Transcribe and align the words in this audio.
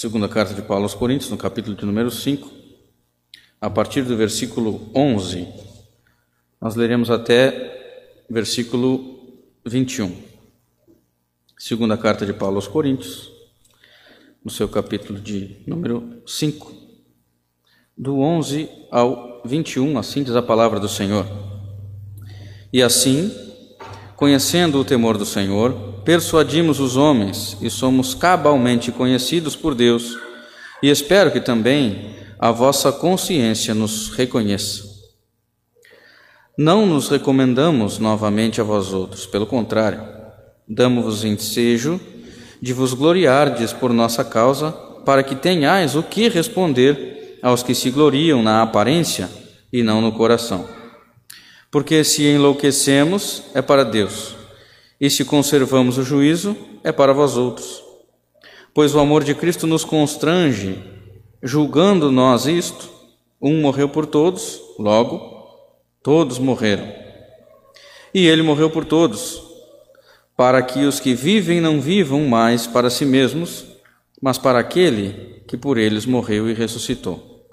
Segunda 0.00 0.28
carta 0.28 0.54
de 0.54 0.62
Paulo 0.62 0.84
aos 0.84 0.94
Coríntios, 0.94 1.28
no 1.28 1.36
capítulo 1.36 1.74
de 1.74 1.84
número 1.84 2.08
5, 2.08 2.48
a 3.60 3.68
partir 3.68 4.02
do 4.02 4.16
versículo 4.16 4.88
11, 4.94 5.48
nós 6.60 6.76
leremos 6.76 7.10
até 7.10 8.22
versículo 8.30 9.40
21. 9.66 10.16
Segunda 11.58 11.96
carta 11.96 12.24
de 12.24 12.32
Paulo 12.32 12.54
aos 12.54 12.68
Coríntios, 12.68 13.28
no 14.44 14.52
seu 14.52 14.68
capítulo 14.68 15.18
de 15.18 15.64
número 15.66 16.22
5, 16.24 16.72
do 17.96 18.20
11 18.20 18.70
ao 18.92 19.42
21, 19.44 19.98
assim 19.98 20.22
diz 20.22 20.36
a 20.36 20.42
palavra 20.42 20.78
do 20.78 20.88
Senhor. 20.88 21.26
E 22.72 22.80
assim, 22.84 23.32
conhecendo 24.14 24.78
o 24.78 24.84
temor 24.84 25.18
do 25.18 25.26
Senhor, 25.26 25.87
persuadimos 26.08 26.80
os 26.80 26.96
homens 26.96 27.58
e 27.60 27.68
somos 27.68 28.14
cabalmente 28.14 28.90
conhecidos 28.90 29.54
por 29.54 29.74
Deus, 29.74 30.16
e 30.82 30.88
espero 30.88 31.30
que 31.30 31.38
também 31.38 32.16
a 32.38 32.50
vossa 32.50 32.90
consciência 32.90 33.74
nos 33.74 34.08
reconheça. 34.08 34.84
Não 36.56 36.86
nos 36.86 37.10
recomendamos 37.10 37.98
novamente 37.98 38.58
a 38.58 38.64
vós 38.64 38.90
outros, 38.90 39.26
pelo 39.26 39.46
contrário, 39.46 40.00
damos-vos 40.66 41.26
ensejo 41.26 42.00
de 42.58 42.72
vos 42.72 42.94
gloriardes 42.94 43.74
por 43.74 43.92
nossa 43.92 44.24
causa, 44.24 44.72
para 45.04 45.22
que 45.22 45.34
tenhais 45.34 45.94
o 45.94 46.02
que 46.02 46.30
responder 46.30 47.38
aos 47.42 47.62
que 47.62 47.74
se 47.74 47.90
gloriam 47.90 48.42
na 48.42 48.62
aparência 48.62 49.28
e 49.70 49.82
não 49.82 50.00
no 50.00 50.12
coração. 50.12 50.66
Porque 51.70 52.02
se 52.02 52.22
enlouquecemos, 52.24 53.42
é 53.54 53.60
para 53.60 53.84
Deus 53.84 54.37
e 55.00 55.08
se 55.08 55.24
conservamos 55.24 55.98
o 55.98 56.02
juízo, 56.02 56.56
é 56.82 56.90
para 56.90 57.12
vós 57.12 57.36
outros. 57.36 57.82
Pois 58.74 58.94
o 58.94 59.00
amor 59.00 59.24
de 59.24 59.34
Cristo 59.34 59.66
nos 59.66 59.84
constrange, 59.84 60.82
julgando 61.42 62.10
nós 62.10 62.46
isto, 62.46 62.88
um 63.40 63.60
morreu 63.60 63.88
por 63.88 64.06
todos, 64.06 64.60
logo, 64.78 65.20
todos 66.02 66.38
morreram. 66.38 66.92
E 68.12 68.26
ele 68.26 68.42
morreu 68.42 68.70
por 68.70 68.84
todos, 68.84 69.42
para 70.36 70.62
que 70.62 70.84
os 70.84 71.00
que 71.00 71.14
vivem 71.14 71.60
não 71.60 71.80
vivam 71.80 72.26
mais 72.26 72.66
para 72.66 72.90
si 72.90 73.04
mesmos, 73.04 73.66
mas 74.20 74.38
para 74.38 74.58
aquele 74.58 75.42
que 75.46 75.56
por 75.56 75.78
eles 75.78 76.06
morreu 76.06 76.48
e 76.48 76.54
ressuscitou. 76.54 77.46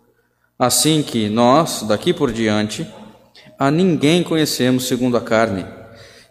Assim 0.57 1.03
que 1.03 1.29
nós, 1.29 1.83
daqui 1.83 2.13
por 2.13 2.31
diante, 2.31 2.87
a 3.57 3.69
ninguém 3.69 4.23
conhecemos 4.23 4.87
segundo 4.87 5.17
a 5.17 5.21
carne. 5.21 5.65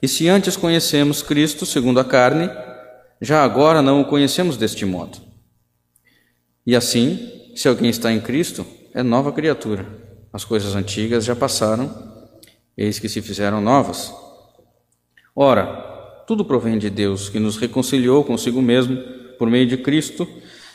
E 0.04 0.08
se 0.08 0.28
antes 0.28 0.54
conhecemos 0.54 1.22
Cristo 1.22 1.64
segundo 1.64 1.98
a 1.98 2.04
carne, 2.04 2.50
já 3.22 3.42
agora 3.42 3.80
não 3.80 4.02
o 4.02 4.04
conhecemos 4.04 4.58
deste 4.58 4.84
modo. 4.84 5.16
E 6.66 6.76
assim, 6.76 7.50
se 7.56 7.68
alguém 7.68 7.88
está 7.88 8.12
em 8.12 8.20
Cristo, 8.20 8.66
é 8.92 9.02
nova 9.02 9.32
criatura. 9.32 9.86
As 10.30 10.44
coisas 10.44 10.74
antigas 10.74 11.24
já 11.24 11.34
passaram, 11.34 11.90
eis 12.76 12.98
que 12.98 13.08
se 13.08 13.22
fizeram 13.22 13.62
novas. 13.62 14.12
Ora, 15.34 15.64
tudo 16.26 16.44
provém 16.44 16.76
de 16.76 16.90
Deus, 16.90 17.30
que 17.30 17.40
nos 17.40 17.56
reconciliou 17.56 18.22
consigo 18.24 18.60
mesmo 18.60 18.98
por 19.38 19.48
meio 19.48 19.66
de 19.66 19.78
Cristo 19.78 20.28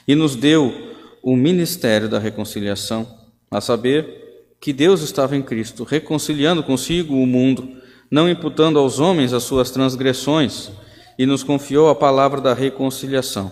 e 0.07 0.15
nos 0.15 0.35
deu 0.35 0.73
o 1.21 1.37
ministério 1.37 2.09
da 2.09 2.17
reconciliação, 2.17 3.05
a 3.51 3.61
saber 3.61 4.55
que 4.59 4.73
Deus 4.73 5.03
estava 5.03 5.37
em 5.37 5.43
Cristo, 5.43 5.83
reconciliando 5.83 6.63
consigo 6.63 7.13
o 7.13 7.27
mundo 7.27 7.77
não 8.09 8.29
imputando 8.29 8.79
aos 8.79 8.99
homens 8.99 9.33
as 9.33 9.43
suas 9.43 9.71
transgressões, 9.71 10.71
e 11.17 11.25
nos 11.25 11.43
confiou 11.43 11.89
a 11.89 11.95
palavra 11.95 12.39
da 12.39 12.53
reconciliação. 12.53 13.51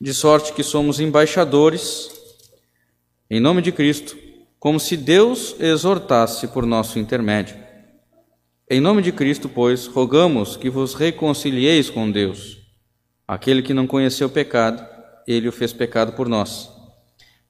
De 0.00 0.14
sorte 0.14 0.54
que 0.54 0.62
somos 0.62 0.98
embaixadores, 0.98 2.10
em 3.28 3.38
nome 3.38 3.60
de 3.60 3.70
Cristo, 3.70 4.16
como 4.58 4.80
se 4.80 4.96
Deus 4.96 5.54
exortasse 5.60 6.48
por 6.48 6.64
nosso 6.64 6.98
intermédio. 6.98 7.56
Em 8.68 8.80
nome 8.80 9.02
de 9.02 9.12
Cristo, 9.12 9.48
pois, 9.48 9.86
rogamos 9.86 10.56
que 10.56 10.70
vos 10.70 10.94
reconcilieis 10.94 11.90
com 11.90 12.10
Deus. 12.10 12.58
Aquele 13.28 13.62
que 13.62 13.74
não 13.74 13.86
conheceu 13.86 14.28
pecado, 14.28 14.84
ele 15.26 15.48
o 15.48 15.52
fez 15.52 15.72
pecado 15.72 16.12
por 16.12 16.28
nós, 16.28 16.70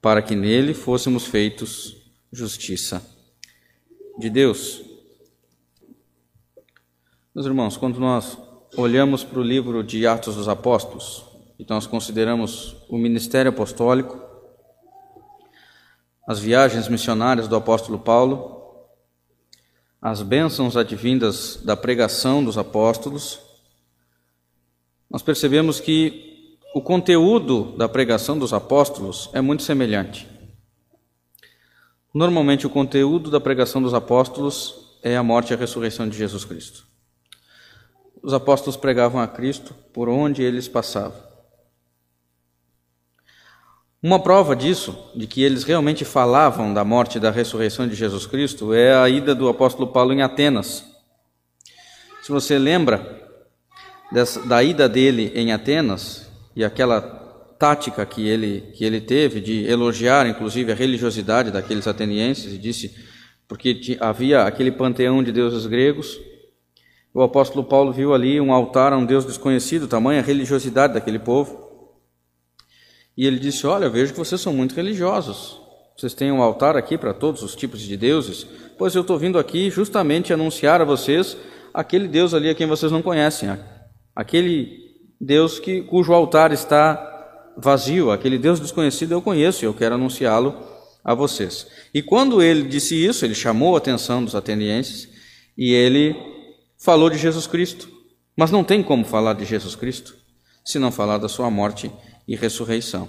para 0.00 0.20
que 0.20 0.34
nele 0.34 0.74
fôssemos 0.74 1.24
feitos 1.24 1.96
justiça 2.32 3.02
de 4.18 4.28
Deus. 4.28 4.85
Meus 7.36 7.44
irmãos, 7.44 7.76
quando 7.76 8.00
nós 8.00 8.38
olhamos 8.78 9.22
para 9.22 9.38
o 9.38 9.42
livro 9.42 9.84
de 9.84 10.06
Atos 10.06 10.36
dos 10.36 10.48
Apóstolos 10.48 11.22
e 11.58 11.66
nós 11.68 11.86
consideramos 11.86 12.74
o 12.88 12.96
ministério 12.96 13.50
apostólico, 13.50 14.18
as 16.26 16.38
viagens 16.38 16.88
missionárias 16.88 17.46
do 17.46 17.54
apóstolo 17.54 17.98
Paulo, 17.98 18.88
as 20.00 20.22
bênçãos 20.22 20.78
advindas 20.78 21.60
da 21.62 21.76
pregação 21.76 22.42
dos 22.42 22.56
apóstolos, 22.56 23.38
nós 25.10 25.20
percebemos 25.20 25.78
que 25.78 26.56
o 26.74 26.80
conteúdo 26.80 27.76
da 27.76 27.86
pregação 27.86 28.38
dos 28.38 28.54
apóstolos 28.54 29.28
é 29.34 29.42
muito 29.42 29.62
semelhante. 29.62 30.26
Normalmente, 32.14 32.66
o 32.66 32.70
conteúdo 32.70 33.30
da 33.30 33.38
pregação 33.38 33.82
dos 33.82 33.92
apóstolos 33.92 34.96
é 35.02 35.18
a 35.18 35.22
morte 35.22 35.50
e 35.50 35.54
a 35.54 35.58
ressurreição 35.58 36.08
de 36.08 36.16
Jesus 36.16 36.42
Cristo 36.42 36.95
os 38.22 38.32
apóstolos 38.32 38.76
pregavam 38.76 39.20
a 39.20 39.26
Cristo 39.28 39.74
por 39.92 40.08
onde 40.08 40.42
eles 40.42 40.68
passavam. 40.68 41.26
Uma 44.02 44.20
prova 44.20 44.54
disso, 44.54 44.96
de 45.16 45.26
que 45.26 45.42
eles 45.42 45.64
realmente 45.64 46.04
falavam 46.04 46.72
da 46.72 46.84
morte 46.84 47.16
e 47.16 47.20
da 47.20 47.30
ressurreição 47.30 47.88
de 47.88 47.94
Jesus 47.94 48.26
Cristo, 48.26 48.72
é 48.72 48.94
a 48.94 49.08
ida 49.08 49.34
do 49.34 49.48
apóstolo 49.48 49.88
Paulo 49.88 50.12
em 50.12 50.22
Atenas. 50.22 50.84
Se 52.22 52.30
você 52.30 52.58
lembra 52.58 53.24
dessa, 54.12 54.40
da 54.46 54.62
ida 54.62 54.88
dele 54.88 55.32
em 55.34 55.52
Atenas 55.52 56.30
e 56.54 56.64
aquela 56.64 57.00
tática 57.58 58.04
que 58.04 58.28
ele, 58.28 58.72
que 58.74 58.84
ele 58.84 59.00
teve 59.00 59.40
de 59.40 59.64
elogiar, 59.66 60.26
inclusive, 60.26 60.70
a 60.70 60.74
religiosidade 60.74 61.50
daqueles 61.50 61.86
atenienses, 61.86 62.52
e 62.52 62.58
disse, 62.58 62.94
porque 63.48 63.96
havia 64.00 64.42
aquele 64.42 64.70
panteão 64.70 65.22
de 65.22 65.32
deuses 65.32 65.66
gregos, 65.66 66.18
o 67.16 67.22
apóstolo 67.22 67.64
Paulo 67.64 67.94
viu 67.94 68.12
ali 68.12 68.38
um 68.38 68.52
altar 68.52 68.92
a 68.92 68.96
um 68.98 69.06
Deus 69.06 69.24
desconhecido, 69.24 69.88
tamanha 69.88 70.20
religiosidade 70.20 70.92
daquele 70.92 71.18
povo. 71.18 71.66
E 73.16 73.26
ele 73.26 73.38
disse: 73.38 73.66
Olha, 73.66 73.86
eu 73.86 73.90
vejo 73.90 74.12
que 74.12 74.18
vocês 74.18 74.38
são 74.38 74.52
muito 74.52 74.74
religiosos. 74.74 75.58
Vocês 75.96 76.12
têm 76.12 76.30
um 76.30 76.42
altar 76.42 76.76
aqui 76.76 76.98
para 76.98 77.14
todos 77.14 77.42
os 77.42 77.56
tipos 77.56 77.80
de 77.80 77.96
deuses. 77.96 78.46
Pois 78.76 78.94
eu 78.94 79.00
estou 79.00 79.18
vindo 79.18 79.38
aqui 79.38 79.70
justamente 79.70 80.30
anunciar 80.30 80.82
a 80.82 80.84
vocês 80.84 81.38
aquele 81.72 82.06
Deus 82.06 82.34
ali 82.34 82.50
a 82.50 82.54
quem 82.54 82.66
vocês 82.66 82.92
não 82.92 83.00
conhecem. 83.00 83.48
Aquele 84.14 84.76
Deus 85.18 85.58
que, 85.58 85.80
cujo 85.84 86.12
altar 86.12 86.52
está 86.52 87.54
vazio, 87.56 88.10
aquele 88.10 88.36
Deus 88.36 88.60
desconhecido 88.60 89.12
eu 89.12 89.22
conheço 89.22 89.64
e 89.64 89.66
eu 89.66 89.72
quero 89.72 89.94
anunciá-lo 89.94 90.54
a 91.02 91.14
vocês. 91.14 91.66
E 91.94 92.02
quando 92.02 92.42
ele 92.42 92.64
disse 92.64 92.94
isso, 92.94 93.24
ele 93.24 93.34
chamou 93.34 93.74
a 93.74 93.78
atenção 93.78 94.22
dos 94.22 94.34
atenienses 94.34 95.08
e 95.56 95.72
ele 95.72 96.35
falou 96.78 97.10
de 97.10 97.18
Jesus 97.18 97.46
Cristo, 97.46 97.90
mas 98.36 98.50
não 98.50 98.62
tem 98.62 98.82
como 98.82 99.04
falar 99.04 99.34
de 99.34 99.44
Jesus 99.44 99.74
Cristo 99.74 100.16
se 100.64 100.78
não 100.78 100.90
falar 100.90 101.18
da 101.18 101.28
sua 101.28 101.50
morte 101.50 101.90
e 102.26 102.34
ressurreição. 102.34 103.08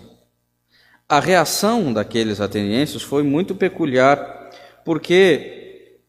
A 1.10 1.20
reação 1.20 1.92
daqueles 1.92 2.40
atenienses 2.40 3.02
foi 3.02 3.24
muito 3.24 3.56
peculiar, 3.56 4.52
porque 4.86 6.02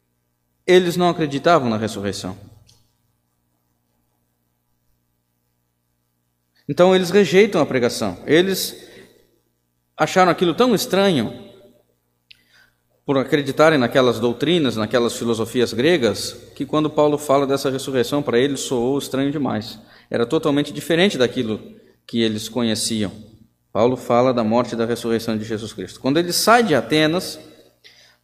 eles 0.67 0.97
não 0.97 1.09
acreditavam 1.09 1.71
na 1.71 1.79
ressurreição. 1.79 2.37
Então 6.69 6.95
eles 6.95 7.11
rejeitam 7.11 7.63
a 7.63 7.67
pregação. 7.67 8.23
Eles 8.27 8.87
acharam 9.97 10.31
aquilo 10.31 10.55
tão 10.55 10.75
estranho 10.75 11.48
por 13.09 13.17
acreditarem 13.17 13.79
naquelas 13.79 14.21
doutrinas, 14.21 14.77
naquelas 14.77 15.17
filosofias 15.17 15.73
gregas, 15.73 16.37
que 16.55 16.67
quando 16.67 16.91
Paulo 16.91 17.17
fala 17.17 17.47
dessa 17.47 17.71
ressurreição, 17.71 18.23
para 18.23 18.39
eles 18.39 18.61
soou 18.61 18.99
estranho 18.99 19.33
demais. 19.33 19.81
Era 20.11 20.27
totalmente 20.27 20.75
diferente 20.75 21.17
daquilo 21.17 21.59
que 22.07 22.21
eles 22.21 22.51
conheciam. 22.51 23.11
Paulo 23.73 23.97
fala 23.97 24.35
da 24.35 24.45
morte 24.45 24.75
e 24.75 24.77
da 24.77 24.85
ressurreição 24.85 25.39
de 25.39 25.45
Jesus 25.47 25.73
Cristo. 25.73 26.01
Quando 26.01 26.19
ele 26.19 26.35
sai 26.35 26.63
de 26.63 26.75
Atenas, 26.75 27.41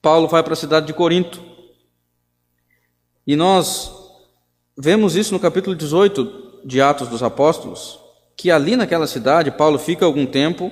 Paulo 0.02 0.28
vai 0.28 0.42
para 0.42 0.52
a 0.52 0.56
cidade 0.56 0.86
de 0.86 0.92
Corinto. 0.92 1.42
E 3.26 3.34
nós 3.36 3.90
vemos 4.76 5.16
isso 5.16 5.32
no 5.32 5.40
capítulo 5.40 5.74
18 5.74 6.60
de 6.62 6.82
Atos 6.82 7.08
dos 7.08 7.22
Apóstolos, 7.22 7.98
que 8.36 8.50
ali 8.50 8.76
naquela 8.76 9.06
cidade 9.06 9.50
Paulo 9.50 9.78
fica 9.78 10.04
algum 10.04 10.26
tempo, 10.26 10.70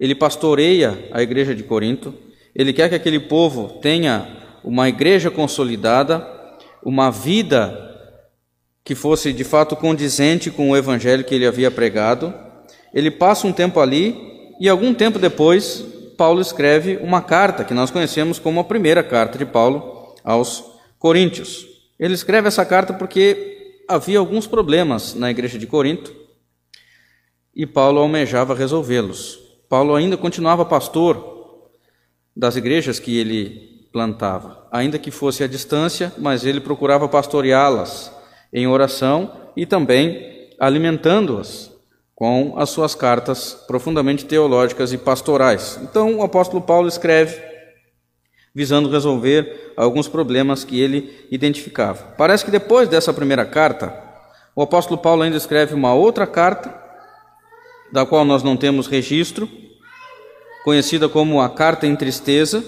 ele 0.00 0.16
pastoreia 0.16 1.08
a 1.12 1.22
igreja 1.22 1.54
de 1.54 1.62
Corinto, 1.62 2.25
ele 2.58 2.72
quer 2.72 2.88
que 2.88 2.94
aquele 2.94 3.20
povo 3.20 3.78
tenha 3.82 4.26
uma 4.64 4.88
igreja 4.88 5.30
consolidada, 5.30 6.26
uma 6.82 7.10
vida 7.10 7.82
que 8.82 8.94
fosse 8.94 9.30
de 9.30 9.44
fato 9.44 9.76
condizente 9.76 10.50
com 10.50 10.70
o 10.70 10.76
evangelho 10.76 11.22
que 11.22 11.34
ele 11.34 11.46
havia 11.46 11.70
pregado. 11.70 12.32
Ele 12.94 13.10
passa 13.10 13.46
um 13.46 13.52
tempo 13.52 13.78
ali 13.78 14.54
e 14.58 14.70
algum 14.70 14.94
tempo 14.94 15.18
depois, 15.18 15.84
Paulo 16.16 16.40
escreve 16.40 16.96
uma 17.02 17.20
carta 17.20 17.62
que 17.62 17.74
nós 17.74 17.90
conhecemos 17.90 18.38
como 18.38 18.58
a 18.58 18.64
primeira 18.64 19.02
carta 19.02 19.36
de 19.36 19.44
Paulo 19.44 20.14
aos 20.24 20.64
Coríntios. 20.98 21.66
Ele 22.00 22.14
escreve 22.14 22.48
essa 22.48 22.64
carta 22.64 22.94
porque 22.94 23.82
havia 23.86 24.18
alguns 24.18 24.46
problemas 24.46 25.14
na 25.14 25.30
igreja 25.30 25.58
de 25.58 25.66
Corinto 25.66 26.14
e 27.54 27.66
Paulo 27.66 28.00
almejava 28.00 28.54
resolvê-los. 28.54 29.38
Paulo 29.68 29.94
ainda 29.94 30.16
continuava 30.16 30.64
pastor 30.64 31.35
das 32.36 32.56
igrejas 32.56 33.00
que 33.00 33.18
ele 33.18 33.88
plantava, 33.92 34.66
ainda 34.70 34.98
que 34.98 35.10
fosse 35.10 35.42
à 35.42 35.46
distância, 35.46 36.12
mas 36.18 36.44
ele 36.44 36.60
procurava 36.60 37.08
pastoreá-las 37.08 38.12
em 38.52 38.66
oração 38.66 39.32
e 39.56 39.64
também 39.64 40.50
alimentando-as 40.60 41.74
com 42.14 42.54
as 42.58 42.70
suas 42.70 42.94
cartas 42.94 43.54
profundamente 43.66 44.24
teológicas 44.24 44.92
e 44.92 44.98
pastorais. 44.98 45.78
Então, 45.82 46.16
o 46.16 46.22
apóstolo 46.22 46.62
Paulo 46.62 46.88
escreve 46.88 47.40
visando 48.54 48.90
resolver 48.90 49.74
alguns 49.76 50.08
problemas 50.08 50.64
que 50.64 50.80
ele 50.80 51.26
identificava. 51.30 52.14
Parece 52.16 52.42
que 52.42 52.50
depois 52.50 52.88
dessa 52.88 53.12
primeira 53.12 53.44
carta, 53.44 53.94
o 54.54 54.62
apóstolo 54.62 54.98
Paulo 54.98 55.22
ainda 55.22 55.36
escreve 55.36 55.74
uma 55.74 55.92
outra 55.92 56.26
carta, 56.26 56.74
da 57.92 58.06
qual 58.06 58.24
nós 58.24 58.42
não 58.42 58.56
temos 58.56 58.86
registro, 58.86 59.46
conhecida 60.66 61.08
como 61.08 61.40
a 61.40 61.48
Carta 61.48 61.86
em 61.86 61.94
Tristeza, 61.94 62.64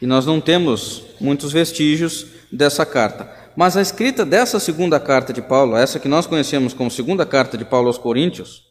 e 0.00 0.06
nós 0.06 0.24
não 0.24 0.40
temos 0.40 1.04
muitos 1.20 1.52
vestígios 1.52 2.26
dessa 2.50 2.86
carta. 2.86 3.30
Mas 3.54 3.76
a 3.76 3.82
escrita 3.82 4.24
dessa 4.24 4.58
segunda 4.58 4.98
carta 4.98 5.34
de 5.34 5.42
Paulo, 5.42 5.76
essa 5.76 6.00
que 6.00 6.08
nós 6.08 6.26
conhecemos 6.26 6.72
como 6.72 6.90
segunda 6.90 7.26
carta 7.26 7.58
de 7.58 7.64
Paulo 7.66 7.88
aos 7.88 7.98
Coríntios, 7.98 8.62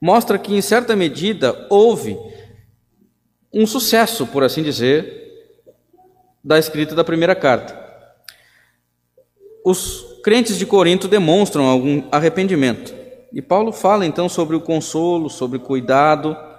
mostra 0.00 0.38
que, 0.38 0.54
em 0.54 0.62
certa 0.62 0.94
medida, 0.94 1.66
houve 1.68 2.16
um 3.52 3.66
sucesso, 3.66 4.28
por 4.28 4.44
assim 4.44 4.62
dizer, 4.62 5.26
da 6.44 6.56
escrita 6.56 6.94
da 6.94 7.02
primeira 7.02 7.34
carta. 7.34 7.76
Os 9.66 10.20
crentes 10.22 10.56
de 10.56 10.66
Corinto 10.66 11.08
demonstram 11.08 11.64
algum 11.64 12.04
arrependimento. 12.12 12.94
E 13.32 13.42
Paulo 13.42 13.72
fala 13.72 14.06
então 14.06 14.28
sobre 14.28 14.54
o 14.54 14.60
consolo, 14.60 15.28
sobre 15.28 15.56
o 15.56 15.60
cuidado. 15.60 16.53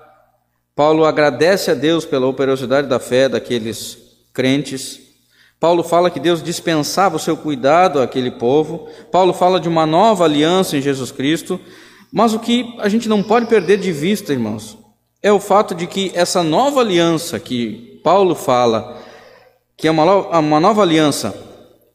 Paulo 0.76 1.06
agradece 1.06 1.72
a 1.72 1.74
Deus 1.74 2.04
pela 2.04 2.28
operosidade 2.28 2.88
da 2.88 3.00
fé 3.00 3.30
daqueles 3.30 3.98
crentes. 4.34 5.00
Paulo 5.58 5.84
fala 5.84 6.10
que 6.12 6.20
Deus 6.20 6.44
dispensava 6.44 7.16
o 7.16 7.20
seu 7.20 7.38
cuidado 7.38 8.02
àquele 8.02 8.30
povo. 8.30 8.90
Paulo 9.10 9.34
fala 9.34 9.58
de 9.60 9.70
uma 9.70 9.86
nova 9.86 10.26
aliança 10.26 10.76
em 10.76 10.82
Jesus 10.82 11.12
Cristo. 11.12 11.60
Mas 12.12 12.34
o 12.34 12.40
que 12.40 12.76
a 12.80 12.90
gente 12.90 13.08
não 13.08 13.24
pode 13.24 13.48
perder 13.48 13.78
de 13.78 13.92
vista, 13.92 14.34
irmãos, 14.34 14.78
é 15.24 15.32
o 15.32 15.40
fato 15.40 15.74
de 15.74 15.88
que 15.88 16.12
essa 16.14 16.44
nova 16.44 16.82
aliança 16.82 17.40
que 17.40 18.00
Paulo 18.04 18.36
fala, 18.36 19.02
que 19.78 19.88
é 19.88 19.92
uma, 19.92 20.60
nova 20.60 20.82
aliança 20.82 21.36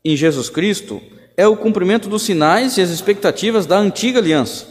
em 0.05 0.17
Jesus 0.17 0.51
Cristo, 0.51 1.01
é 1.37 1.47
o 1.47 1.57
cumprimento 1.57 2.09
dos 2.09 2.23
sinais 2.23 2.77
e 2.77 2.83
as 2.83 2.91
expectativas 2.91 3.67
da 3.67 3.79
antiga 3.79 4.19
aliança. 4.19 4.70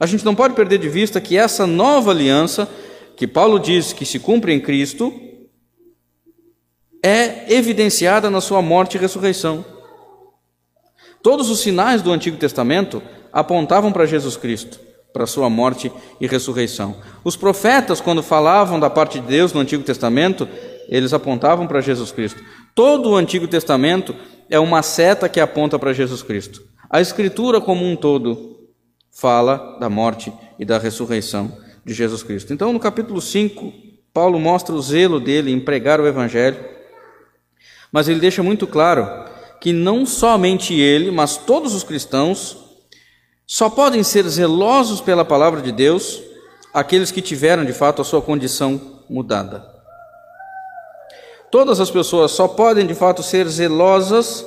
A 0.00 0.06
gente 0.06 0.24
não 0.24 0.34
pode 0.34 0.54
perder 0.54 0.78
de 0.78 0.88
vista 0.88 1.20
que 1.20 1.36
essa 1.36 1.66
nova 1.66 2.10
aliança, 2.10 2.66
que 3.14 3.26
Paulo 3.26 3.58
diz 3.58 3.92
que 3.92 4.06
se 4.06 4.18
cumpre 4.18 4.54
em 4.54 4.58
Cristo, 4.58 5.12
é 7.02 7.52
evidenciada 7.52 8.30
na 8.30 8.40
sua 8.40 8.62
morte 8.62 8.96
e 8.96 9.00
ressurreição. 9.00 9.62
Todos 11.22 11.50
os 11.50 11.60
sinais 11.60 12.00
do 12.00 12.12
Antigo 12.12 12.38
Testamento 12.38 13.02
apontavam 13.30 13.92
para 13.92 14.06
Jesus 14.06 14.38
Cristo, 14.38 14.80
para 15.12 15.26
sua 15.26 15.50
morte 15.50 15.92
e 16.18 16.26
ressurreição. 16.26 16.96
Os 17.22 17.36
profetas, 17.36 18.00
quando 18.00 18.22
falavam 18.22 18.80
da 18.80 18.88
parte 18.88 19.20
de 19.20 19.26
Deus 19.26 19.52
no 19.52 19.60
Antigo 19.60 19.82
Testamento, 19.82 20.48
eles 20.88 21.12
apontavam 21.12 21.66
para 21.66 21.82
Jesus 21.82 22.10
Cristo. 22.10 22.42
Todo 22.74 23.10
o 23.10 23.16
Antigo 23.16 23.46
Testamento 23.46 24.16
é 24.48 24.58
uma 24.58 24.82
seta 24.82 25.28
que 25.28 25.40
aponta 25.40 25.78
para 25.78 25.92
Jesus 25.92 26.22
Cristo. 26.22 26.62
A 26.88 27.02
Escritura 27.02 27.60
como 27.60 27.84
um 27.84 27.94
todo 27.94 28.59
fala 29.10 29.78
da 29.78 29.88
morte 29.88 30.32
e 30.58 30.64
da 30.64 30.78
ressurreição 30.78 31.56
de 31.84 31.94
Jesus 31.94 32.22
Cristo. 32.22 32.52
Então, 32.52 32.72
no 32.72 32.80
capítulo 32.80 33.20
5, 33.20 33.72
Paulo 34.12 34.38
mostra 34.38 34.74
o 34.74 34.82
zelo 34.82 35.20
dele 35.20 35.52
em 35.52 35.60
pregar 35.60 36.00
o 36.00 36.06
Evangelho 36.06 36.80
mas 37.92 38.08
ele 38.08 38.20
deixa 38.20 38.42
muito 38.42 38.66
claro 38.66 39.08
que 39.60 39.72
não 39.72 40.06
somente 40.06 40.74
ele, 40.74 41.10
mas 41.10 41.36
todos 41.36 41.74
os 41.74 41.82
cristãos 41.82 42.56
só 43.46 43.68
podem 43.68 44.02
ser 44.02 44.26
zelosos 44.28 45.00
pela 45.00 45.24
palavra 45.24 45.60
de 45.60 45.72
Deus 45.72 46.22
aqueles 46.72 47.10
que 47.10 47.20
tiveram 47.20 47.64
de 47.64 47.72
fato 47.72 48.00
a 48.00 48.04
sua 48.04 48.22
condição 48.22 49.02
mudada. 49.08 49.68
Todas 51.50 51.80
as 51.80 51.90
pessoas 51.90 52.30
só 52.30 52.46
podem 52.46 52.86
de 52.86 52.94
fato 52.94 53.24
ser 53.24 53.48
zelosas 53.48 54.46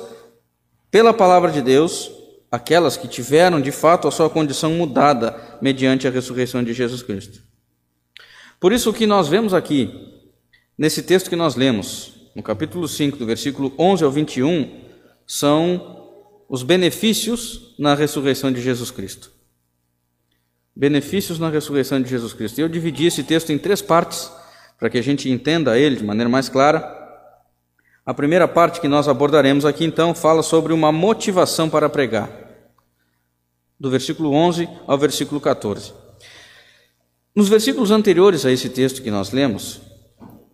pela 0.90 1.12
palavra 1.12 1.50
de 1.50 1.60
Deus 1.60 2.10
aquelas 2.54 2.96
que 2.96 3.08
tiveram 3.08 3.60
de 3.60 3.72
fato 3.72 4.06
a 4.06 4.10
sua 4.10 4.30
condição 4.30 4.72
mudada 4.72 5.36
mediante 5.60 6.06
a 6.06 6.10
ressurreição 6.10 6.62
de 6.62 6.72
Jesus 6.72 7.02
Cristo. 7.02 7.42
Por 8.60 8.72
isso 8.72 8.90
o 8.90 8.94
que 8.94 9.06
nós 9.06 9.28
vemos 9.28 9.52
aqui 9.52 9.90
nesse 10.78 11.02
texto 11.02 11.28
que 11.28 11.36
nós 11.36 11.56
lemos, 11.56 12.12
no 12.34 12.42
capítulo 12.42 12.86
5, 12.86 13.16
do 13.16 13.26
versículo 13.26 13.72
11 13.78 14.04
ao 14.04 14.10
21, 14.10 14.82
são 15.26 16.04
os 16.48 16.62
benefícios 16.62 17.74
na 17.78 17.94
ressurreição 17.94 18.52
de 18.52 18.60
Jesus 18.60 18.90
Cristo. 18.90 19.32
Benefícios 20.76 21.38
na 21.38 21.50
ressurreição 21.50 22.00
de 22.00 22.08
Jesus 22.08 22.32
Cristo. 22.32 22.60
Eu 22.60 22.68
dividi 22.68 23.06
esse 23.06 23.24
texto 23.24 23.50
em 23.50 23.58
três 23.58 23.80
partes, 23.82 24.30
para 24.78 24.90
que 24.90 24.98
a 24.98 25.02
gente 25.02 25.30
entenda 25.30 25.78
ele 25.78 25.96
de 25.96 26.04
maneira 26.04 26.28
mais 26.28 26.48
clara. 26.48 27.02
A 28.04 28.12
primeira 28.12 28.46
parte 28.46 28.80
que 28.80 28.88
nós 28.88 29.08
abordaremos 29.08 29.64
aqui, 29.64 29.84
então, 29.84 30.14
fala 30.14 30.42
sobre 30.42 30.72
uma 30.72 30.92
motivação 30.92 31.70
para 31.70 31.88
pregar, 31.88 32.43
do 33.78 33.90
versículo 33.90 34.32
11 34.32 34.68
ao 34.86 34.96
versículo 34.96 35.40
14. 35.40 35.92
Nos 37.34 37.48
versículos 37.48 37.90
anteriores 37.90 38.46
a 38.46 38.52
esse 38.52 38.68
texto 38.68 39.02
que 39.02 39.10
nós 39.10 39.32
lemos, 39.32 39.80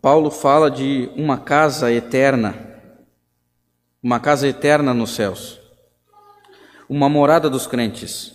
Paulo 0.01 0.31
fala 0.31 0.71
de 0.71 1.11
uma 1.15 1.37
casa 1.37 1.93
eterna, 1.93 2.57
uma 4.03 4.19
casa 4.19 4.49
eterna 4.49 4.95
nos 4.95 5.11
céus, 5.11 5.61
uma 6.89 7.09
morada 7.09 7.51
dos 7.51 7.67
crentes. 7.67 8.33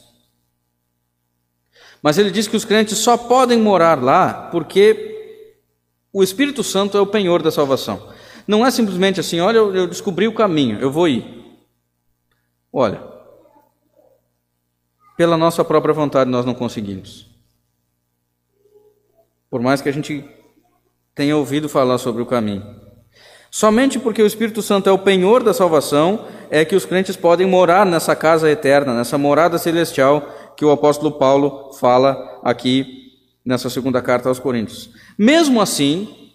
Mas 2.03 2.19
ele 2.19 2.29
diz 2.29 2.47
que 2.47 2.55
os 2.55 2.65
crentes 2.65 2.99
só 2.99 3.17
podem 3.17 3.59
morar 3.59 4.01
lá 4.01 4.49
porque 4.51 5.15
o 6.13 6.21
Espírito 6.21 6.63
Santo 6.63 6.95
é 6.97 7.01
o 7.01 7.07
penhor 7.07 7.41
da 7.41 7.49
salvação. 7.49 8.13
Não 8.47 8.63
é 8.63 8.69
simplesmente 8.69 9.19
assim, 9.19 9.39
olha, 9.39 9.57
eu 9.57 9.87
descobri 9.87 10.27
o 10.27 10.35
caminho, 10.35 10.79
eu 10.79 10.91
vou 10.91 11.07
ir. 11.07 11.25
Olha, 12.71 13.14
pela 15.17 15.37
nossa 15.37 15.63
própria 15.63 15.93
vontade 15.93 16.29
nós 16.29 16.45
não 16.45 16.53
conseguimos. 16.53 17.27
Por 19.49 19.61
mais 19.61 19.81
que 19.81 19.89
a 19.89 19.93
gente 19.93 20.25
tenha 21.13 21.37
ouvido 21.37 21.69
falar 21.69 21.97
sobre 21.97 22.21
o 22.21 22.25
caminho. 22.25 22.63
Somente 23.49 23.97
porque 23.97 24.21
o 24.21 24.27
Espírito 24.27 24.61
Santo 24.61 24.89
é 24.89 24.91
o 24.91 24.99
penhor 24.99 25.41
da 25.41 25.53
salvação 25.53 26.25
é 26.49 26.65
que 26.65 26.75
os 26.75 26.85
crentes 26.85 27.15
podem 27.15 27.47
morar 27.47 27.85
nessa 27.85 28.13
casa 28.15 28.51
eterna, 28.51 28.93
nessa 28.93 29.17
morada 29.17 29.57
celestial 29.57 30.29
que 30.57 30.65
o 30.65 30.71
apóstolo 30.71 31.13
Paulo 31.13 31.71
fala 31.73 32.41
aqui 32.43 33.13
nessa 33.45 33.69
segunda 33.69 34.01
carta 34.01 34.27
aos 34.27 34.39
Coríntios. 34.39 34.89
Mesmo 35.17 35.61
assim, 35.61 36.31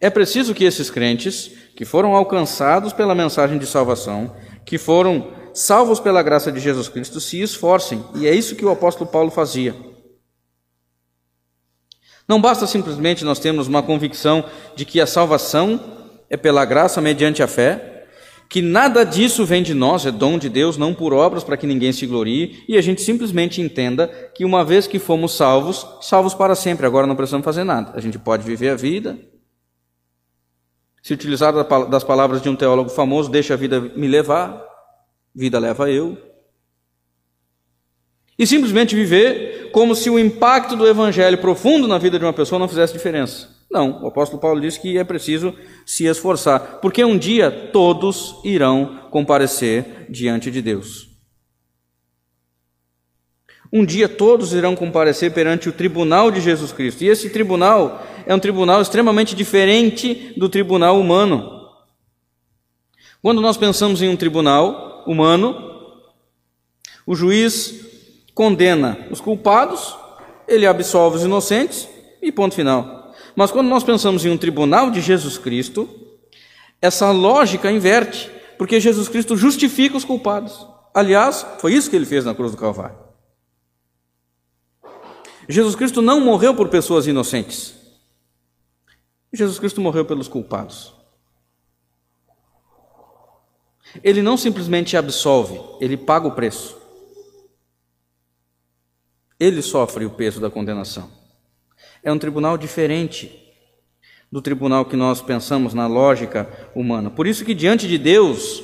é 0.00 0.10
preciso 0.10 0.54
que 0.54 0.64
esses 0.64 0.90
crentes, 0.90 1.50
que 1.74 1.84
foram 1.84 2.14
alcançados 2.14 2.92
pela 2.92 3.14
mensagem 3.14 3.58
de 3.58 3.66
salvação, 3.66 4.34
que 4.64 4.78
foram 4.78 5.32
salvos 5.56 5.98
pela 5.98 6.22
graça 6.22 6.52
de 6.52 6.60
Jesus 6.60 6.86
Cristo, 6.88 7.18
se 7.18 7.40
esforcem, 7.40 8.04
e 8.14 8.26
é 8.26 8.34
isso 8.34 8.54
que 8.54 8.64
o 8.64 8.70
apóstolo 8.70 9.10
Paulo 9.10 9.30
fazia. 9.30 9.74
Não 12.28 12.40
basta 12.40 12.66
simplesmente 12.66 13.24
nós 13.24 13.38
termos 13.38 13.66
uma 13.66 13.82
convicção 13.82 14.44
de 14.74 14.84
que 14.84 15.00
a 15.00 15.06
salvação 15.06 15.80
é 16.28 16.36
pela 16.36 16.64
graça 16.66 17.00
mediante 17.00 17.42
a 17.42 17.46
fé, 17.46 18.06
que 18.50 18.60
nada 18.60 19.02
disso 19.02 19.46
vem 19.46 19.62
de 19.62 19.72
nós, 19.72 20.04
é 20.04 20.10
dom 20.10 20.38
de 20.38 20.50
Deus, 20.50 20.76
não 20.76 20.92
por 20.92 21.14
obras 21.14 21.42
para 21.42 21.56
que 21.56 21.66
ninguém 21.66 21.92
se 21.92 22.06
glorie, 22.06 22.62
e 22.68 22.76
a 22.76 22.82
gente 22.82 23.00
simplesmente 23.00 23.62
entenda 23.62 24.08
que 24.34 24.44
uma 24.44 24.62
vez 24.62 24.86
que 24.86 24.98
fomos 24.98 25.34
salvos, 25.34 25.86
salvos 26.02 26.34
para 26.34 26.54
sempre, 26.54 26.84
agora 26.84 27.06
não 27.06 27.16
precisamos 27.16 27.44
fazer 27.44 27.64
nada. 27.64 27.92
A 27.94 28.00
gente 28.00 28.18
pode 28.18 28.44
viver 28.44 28.68
a 28.68 28.76
vida. 28.76 29.18
Se 31.02 31.14
utilizar 31.14 31.52
das 31.88 32.04
palavras 32.04 32.42
de 32.42 32.48
um 32.48 32.56
teólogo 32.56 32.90
famoso, 32.90 33.30
deixa 33.30 33.54
a 33.54 33.56
vida 33.56 33.80
me 33.80 34.06
levar, 34.06 34.65
vida 35.36 35.58
leva 35.58 35.90
eu. 35.90 36.16
E 38.38 38.46
simplesmente 38.46 38.94
viver 38.94 39.70
como 39.70 39.94
se 39.94 40.08
o 40.08 40.18
impacto 40.18 40.74
do 40.74 40.86
evangelho 40.86 41.38
profundo 41.38 41.86
na 41.86 41.98
vida 41.98 42.18
de 42.18 42.24
uma 42.24 42.32
pessoa 42.32 42.58
não 42.58 42.68
fizesse 42.68 42.94
diferença. 42.94 43.54
Não, 43.70 44.02
o 44.02 44.06
apóstolo 44.06 44.40
Paulo 44.40 44.60
diz 44.60 44.78
que 44.78 44.96
é 44.96 45.04
preciso 45.04 45.54
se 45.84 46.04
esforçar, 46.04 46.78
porque 46.80 47.04
um 47.04 47.18
dia 47.18 47.50
todos 47.72 48.36
irão 48.44 49.08
comparecer 49.10 50.06
diante 50.08 50.50
de 50.50 50.62
Deus. 50.62 51.10
Um 53.72 53.84
dia 53.84 54.08
todos 54.08 54.52
irão 54.52 54.76
comparecer 54.76 55.32
perante 55.32 55.68
o 55.68 55.72
tribunal 55.72 56.30
de 56.30 56.40
Jesus 56.40 56.72
Cristo. 56.72 57.02
E 57.02 57.08
esse 57.08 57.28
tribunal 57.30 58.06
é 58.24 58.34
um 58.34 58.38
tribunal 58.38 58.80
extremamente 58.80 59.34
diferente 59.34 60.32
do 60.36 60.48
tribunal 60.48 61.00
humano. 61.00 61.56
Quando 63.20 63.40
nós 63.40 63.56
pensamos 63.56 64.00
em 64.00 64.08
um 64.08 64.16
tribunal 64.16 64.85
humano, 65.06 65.74
o 67.06 67.14
juiz 67.14 67.86
condena 68.34 69.06
os 69.10 69.20
culpados, 69.20 69.96
ele 70.46 70.66
absolve 70.66 71.16
os 71.16 71.24
inocentes 71.24 71.88
e 72.20 72.32
ponto 72.32 72.54
final. 72.54 73.14
Mas 73.34 73.50
quando 73.50 73.68
nós 73.68 73.84
pensamos 73.84 74.24
em 74.24 74.30
um 74.30 74.38
tribunal 74.38 74.90
de 74.90 75.00
Jesus 75.00 75.38
Cristo, 75.38 75.88
essa 76.80 77.10
lógica 77.10 77.70
inverte, 77.70 78.30
porque 78.58 78.80
Jesus 78.80 79.08
Cristo 79.08 79.36
justifica 79.36 79.96
os 79.96 80.04
culpados. 80.04 80.66
Aliás, 80.94 81.46
foi 81.58 81.74
isso 81.74 81.90
que 81.90 81.96
ele 81.96 82.06
fez 82.06 82.24
na 82.24 82.34
cruz 82.34 82.52
do 82.52 82.58
Calvário. 82.58 82.96
Jesus 85.48 85.76
Cristo 85.76 86.02
não 86.02 86.20
morreu 86.20 86.54
por 86.54 86.68
pessoas 86.68 87.06
inocentes. 87.06 87.74
Jesus 89.32 89.58
Cristo 89.58 89.80
morreu 89.80 90.04
pelos 90.04 90.28
culpados. 90.28 90.95
Ele 94.02 94.22
não 94.22 94.36
simplesmente 94.36 94.96
absolve, 94.96 95.60
ele 95.80 95.96
paga 95.96 96.28
o 96.28 96.32
preço. 96.32 96.76
Ele 99.38 99.60
sofre 99.60 100.04
o 100.04 100.10
peso 100.10 100.40
da 100.40 100.50
condenação. 100.50 101.10
É 102.02 102.10
um 102.10 102.18
tribunal 102.18 102.56
diferente 102.56 103.30
do 104.30 104.40
tribunal 104.40 104.84
que 104.84 104.96
nós 104.96 105.20
pensamos 105.20 105.74
na 105.74 105.86
lógica 105.86 106.48
humana. 106.74 107.10
Por 107.10 107.26
isso 107.26 107.44
que 107.44 107.54
diante 107.54 107.86
de 107.86 107.98
Deus 107.98 108.62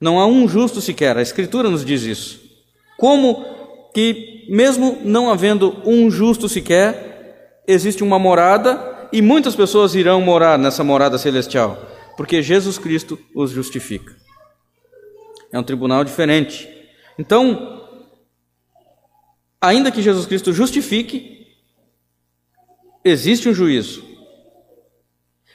não 0.00 0.20
há 0.20 0.26
um 0.26 0.46
justo 0.46 0.80
sequer. 0.80 1.16
A 1.16 1.22
Escritura 1.22 1.70
nos 1.70 1.84
diz 1.84 2.02
isso. 2.02 2.40
Como 2.96 3.44
que 3.94 4.46
mesmo 4.48 4.98
não 5.04 5.30
havendo 5.30 5.82
um 5.84 6.10
justo 6.10 6.48
sequer, 6.48 7.62
existe 7.66 8.02
uma 8.02 8.18
morada 8.18 9.08
e 9.12 9.20
muitas 9.20 9.54
pessoas 9.54 9.94
irão 9.94 10.20
morar 10.20 10.58
nessa 10.58 10.82
morada 10.82 11.18
celestial, 11.18 11.78
porque 12.16 12.42
Jesus 12.42 12.78
Cristo 12.78 13.18
os 13.34 13.50
justifica. 13.50 14.16
É 15.52 15.58
um 15.58 15.62
tribunal 15.62 16.04
diferente. 16.04 16.68
Então, 17.18 17.82
ainda 19.60 19.90
que 19.90 20.02
Jesus 20.02 20.26
Cristo 20.26 20.52
justifique, 20.52 21.46
existe 23.04 23.48
um 23.48 23.54
juízo. 23.54 24.04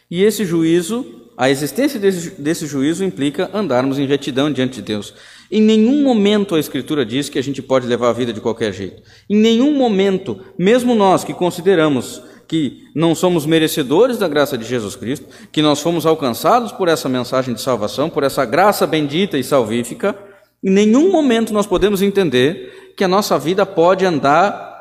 E 0.10 0.24
esse 0.24 0.46
juízo, 0.46 1.30
a 1.38 1.50
existência 1.50 2.00
desse, 2.00 2.32
desse, 2.42 2.68
juízo 2.68 3.04
implica 3.04 3.50
andarmos 3.54 3.98
em 3.98 4.06
retidão 4.06 4.52
diante 4.52 4.76
de 4.76 4.82
Deus. 4.82 5.14
Em 5.50 5.62
nenhum 5.62 6.04
momento 6.04 6.56
a 6.56 6.60
Escritura 6.60 7.06
diz 7.06 7.30
que 7.30 7.40
a 7.40 7.44
gente 7.44 7.62
pode 7.62 7.88
levar 7.88 8.10
a 8.10 8.14
vida 8.14 8.34
de 8.34 8.42
qualquer 8.42 8.74
jeito. 8.74 9.02
Em 9.30 9.38
nenhum 9.38 9.76
momento, 9.76 10.40
mesmo 10.58 10.94
nós 10.94 11.24
que 11.24 11.34
consideramos 11.34 12.22
que 12.48 12.84
não 12.94 13.16
somos 13.16 13.46
merecedores 13.46 14.18
da 14.18 14.28
graça 14.28 14.58
de 14.58 14.66
Jesus 14.66 14.96
Cristo, 14.96 15.28
que 15.52 15.62
nós 15.62 15.80
fomos 15.80 16.06
alcançados 16.06 16.72
por 16.72 16.88
essa 16.88 17.10
mensagem 17.10 17.54
de 17.54 17.62
salvação, 17.62 18.10
por 18.10 18.24
essa 18.24 18.46
graça 18.46 18.86
bendita 18.86 19.38
e 19.38 19.44
salvífica, 19.44 20.16
em 20.64 20.70
nenhum 20.70 21.12
momento 21.12 21.54
nós 21.54 21.68
podemos 21.68 22.02
entender 22.02 22.94
que 22.96 23.04
a 23.04 23.08
nossa 23.08 23.38
vida 23.38 23.66
pode 23.66 24.06
andar 24.06 24.72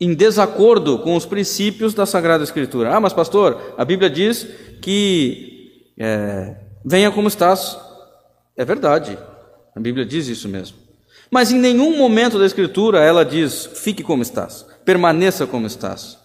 em 0.00 0.14
desacordo 0.14 0.98
com 0.98 1.16
os 1.16 1.24
princípios 1.24 1.94
da 1.94 2.04
Sagrada 2.04 2.44
Escritura. 2.44 2.94
Ah, 2.94 3.00
mas 3.00 3.12
pastor, 3.12 3.74
a 3.76 3.84
Bíblia 3.84 4.10
diz 4.10 4.46
que 4.82 5.92
é, 5.98 6.56
venha 6.84 7.10
como 7.10 7.28
estás. 7.28 7.78
É 8.56 8.64
verdade, 8.64 9.18
a 9.74 9.80
Bíblia 9.80 10.04
diz 10.04 10.28
isso 10.28 10.48
mesmo. 10.48 10.76
Mas 11.30 11.50
em 11.50 11.58
nenhum 11.58 11.96
momento 11.96 12.38
da 12.38 12.46
Escritura 12.46 13.00
ela 13.00 13.24
diz 13.24 13.66
fique 13.74 14.02
como 14.02 14.22
estás, 14.22 14.66
permaneça 14.84 15.46
como 15.46 15.66
estás. 15.66 16.18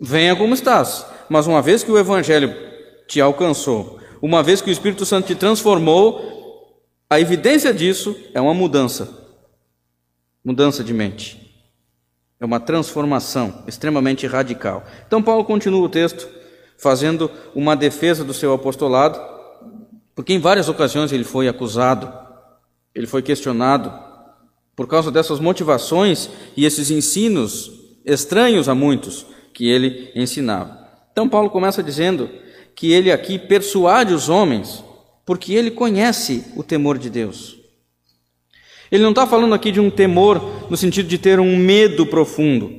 Venha 0.00 0.36
como 0.36 0.54
estás. 0.54 1.06
Mas 1.28 1.46
uma 1.46 1.62
vez 1.62 1.82
que 1.82 1.90
o 1.90 1.98
Evangelho 1.98 2.54
te 3.06 3.20
alcançou, 3.20 3.98
uma 4.20 4.42
vez 4.42 4.60
que 4.60 4.70
o 4.70 4.72
Espírito 4.72 5.04
Santo 5.04 5.26
te 5.26 5.34
transformou, 5.34 6.82
a 7.08 7.20
evidência 7.20 7.72
disso 7.72 8.16
é 8.34 8.40
uma 8.40 8.54
mudança 8.54 9.18
mudança 10.48 10.82
de 10.82 10.94
mente. 10.94 11.46
É 12.40 12.46
uma 12.46 12.58
transformação 12.58 13.64
extremamente 13.66 14.26
radical. 14.26 14.82
Então, 15.06 15.22
Paulo 15.22 15.44
continua 15.44 15.84
o 15.84 15.90
texto 15.90 16.26
fazendo 16.78 17.30
uma 17.54 17.76
defesa 17.76 18.24
do 18.24 18.32
seu 18.32 18.54
apostolado, 18.54 19.20
porque 20.14 20.32
em 20.32 20.38
várias 20.38 20.68
ocasiões 20.68 21.12
ele 21.12 21.24
foi 21.24 21.48
acusado, 21.48 22.10
ele 22.94 23.06
foi 23.06 23.20
questionado 23.20 23.92
por 24.74 24.86
causa 24.86 25.10
dessas 25.10 25.38
motivações 25.38 26.30
e 26.56 26.64
esses 26.64 26.90
ensinos 26.90 27.70
estranhos 28.06 28.70
a 28.70 28.74
muitos 28.74 29.26
que 29.58 29.68
ele 29.68 30.12
ensinava. 30.14 30.78
Então, 31.10 31.28
Paulo 31.28 31.50
começa 31.50 31.82
dizendo 31.82 32.30
que 32.76 32.92
ele 32.92 33.10
aqui 33.10 33.40
persuade 33.40 34.14
os 34.14 34.28
homens 34.28 34.84
porque 35.26 35.52
ele 35.52 35.72
conhece 35.72 36.44
o 36.54 36.62
temor 36.62 36.96
de 36.96 37.10
Deus. 37.10 37.58
Ele 38.88 39.02
não 39.02 39.10
está 39.10 39.26
falando 39.26 39.56
aqui 39.56 39.72
de 39.72 39.80
um 39.80 39.90
temor 39.90 40.70
no 40.70 40.76
sentido 40.76 41.08
de 41.08 41.18
ter 41.18 41.40
um 41.40 41.56
medo 41.56 42.06
profundo, 42.06 42.72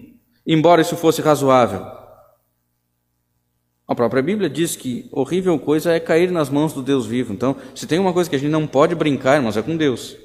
embora 0.48 0.82
isso 0.82 0.96
fosse 0.96 1.22
razoável. 1.22 1.86
A 3.86 3.94
própria 3.94 4.24
Bíblia 4.24 4.50
diz 4.50 4.78
que 4.78 5.10
horrível 5.12 5.60
coisa 5.60 5.92
é 5.92 6.00
cair 6.00 6.32
nas 6.32 6.50
mãos 6.50 6.72
do 6.72 6.82
Deus 6.82 7.06
vivo. 7.06 7.34
Então, 7.34 7.58
se 7.76 7.86
tem 7.86 8.00
uma 8.00 8.14
coisa 8.14 8.30
que 8.30 8.38
a 8.38 8.40
gente 8.40 8.52
não 8.52 8.66
pode 8.66 8.96
brincar, 8.96 9.36
irmãos, 9.36 9.58
é 9.58 9.62
com 9.62 9.76
Deus. 9.76 10.16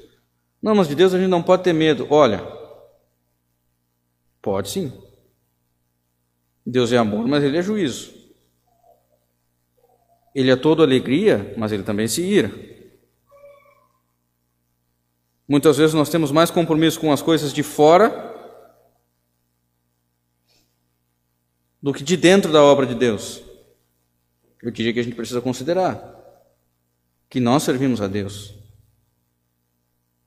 Não, 0.63 0.73
mas 0.73 0.87
de 0.87 0.95
Deus 0.95 1.13
a 1.13 1.19
gente 1.19 1.29
não 1.29 1.43
pode 1.43 1.63
ter 1.63 1.73
medo. 1.73 2.07
Olha, 2.09 2.47
pode 4.41 4.69
sim. 4.69 5.04
Deus 6.65 6.91
é 6.91 6.97
amor, 6.97 7.27
mas 7.27 7.43
ele 7.43 7.57
é 7.57 7.61
juízo. 7.61 8.13
Ele 10.33 10.51
é 10.51 10.55
todo 10.55 10.83
alegria, 10.83 11.53
mas 11.57 11.71
ele 11.71 11.83
também 11.83 12.07
se 12.07 12.21
ira. 12.21 12.51
Muitas 15.47 15.77
vezes 15.77 15.93
nós 15.93 16.09
temos 16.09 16.31
mais 16.31 16.49
compromisso 16.49 16.99
com 16.99 17.11
as 17.11 17.21
coisas 17.21 17.53
de 17.53 17.61
fora 17.61 18.33
do 21.81 21.93
que 21.93 22.03
de 22.03 22.17
dentro 22.17 22.51
da 22.51 22.63
obra 22.63 22.85
de 22.85 22.95
Deus. 22.95 23.43
Eu 24.61 24.71
diria 24.71 24.91
que 24.91 24.99
a 24.99 25.03
gente 25.03 25.15
precisa 25.15 25.39
considerar 25.39 26.15
que 27.29 27.39
nós 27.39 27.61
servimos 27.61 28.01
a 28.01 28.07
Deus. 28.07 28.55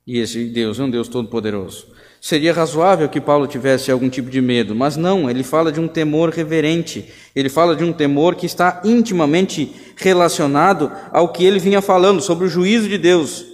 E 0.07 0.19
esse 0.19 0.49
Deus 0.49 0.79
é 0.79 0.85
um 0.85 0.91
Deus 0.91 1.09
todo-poderoso. 1.09 1.93
Seria 2.21 2.53
razoável 2.53 3.09
que 3.09 3.21
Paulo 3.21 3.47
tivesse 3.47 3.91
algum 3.91 4.09
tipo 4.09 4.29
de 4.29 4.41
medo, 4.41 4.75
mas 4.75 4.97
não, 4.97 5.31
ele 5.31 5.45
fala 5.45 5.71
de 5.71 5.79
um 5.79 5.87
temor 5.87 6.31
reverente, 6.31 7.13
ele 7.35 7.49
fala 7.49 7.77
de 7.77 7.85
um 7.85 7.93
temor 7.93 8.35
que 8.35 8.45
está 8.45 8.83
intimamente 8.85 9.73
relacionado 9.97 10.91
ao 11.13 11.33
que 11.33 11.45
ele 11.45 11.61
vinha 11.61 11.81
falando 11.81 12.21
sobre 12.21 12.47
o 12.47 12.49
juízo 12.49 12.89
de 12.89 12.99
Deus. 12.99 13.45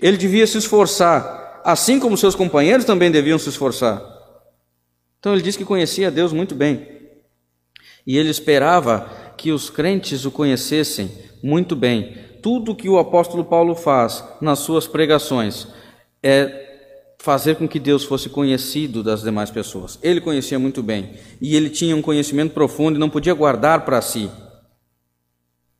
Ele 0.00 0.16
devia 0.16 0.46
se 0.46 0.58
esforçar, 0.58 1.62
assim 1.64 2.00
como 2.00 2.16
seus 2.16 2.34
companheiros 2.34 2.84
também 2.84 3.10
deviam 3.10 3.38
se 3.38 3.48
esforçar. 3.48 4.02
Então 5.20 5.32
ele 5.32 5.42
diz 5.42 5.56
que 5.56 5.64
conhecia 5.64 6.10
Deus 6.10 6.32
muito 6.32 6.54
bem. 6.54 6.88
E 8.06 8.18
ele 8.18 8.30
esperava 8.30 9.08
que 9.36 9.52
os 9.52 9.70
crentes 9.70 10.24
o 10.24 10.30
conhecessem 10.30 11.10
muito 11.42 11.76
bem. 11.76 12.16
Tudo 12.42 12.74
que 12.74 12.88
o 12.88 12.98
apóstolo 12.98 13.44
Paulo 13.44 13.74
faz 13.74 14.24
nas 14.40 14.60
suas 14.60 14.86
pregações 14.86 15.68
é 16.22 16.65
fazer 17.26 17.56
com 17.56 17.66
que 17.66 17.80
Deus 17.80 18.04
fosse 18.04 18.28
conhecido 18.28 19.02
das 19.02 19.20
demais 19.20 19.50
pessoas. 19.50 19.98
Ele 20.00 20.20
conhecia 20.20 20.60
muito 20.60 20.80
bem 20.80 21.14
e 21.40 21.56
ele 21.56 21.68
tinha 21.68 21.96
um 21.96 22.00
conhecimento 22.00 22.54
profundo 22.54 22.94
e 22.94 23.00
não 23.00 23.10
podia 23.10 23.34
guardar 23.34 23.84
para 23.84 24.00
si. 24.00 24.30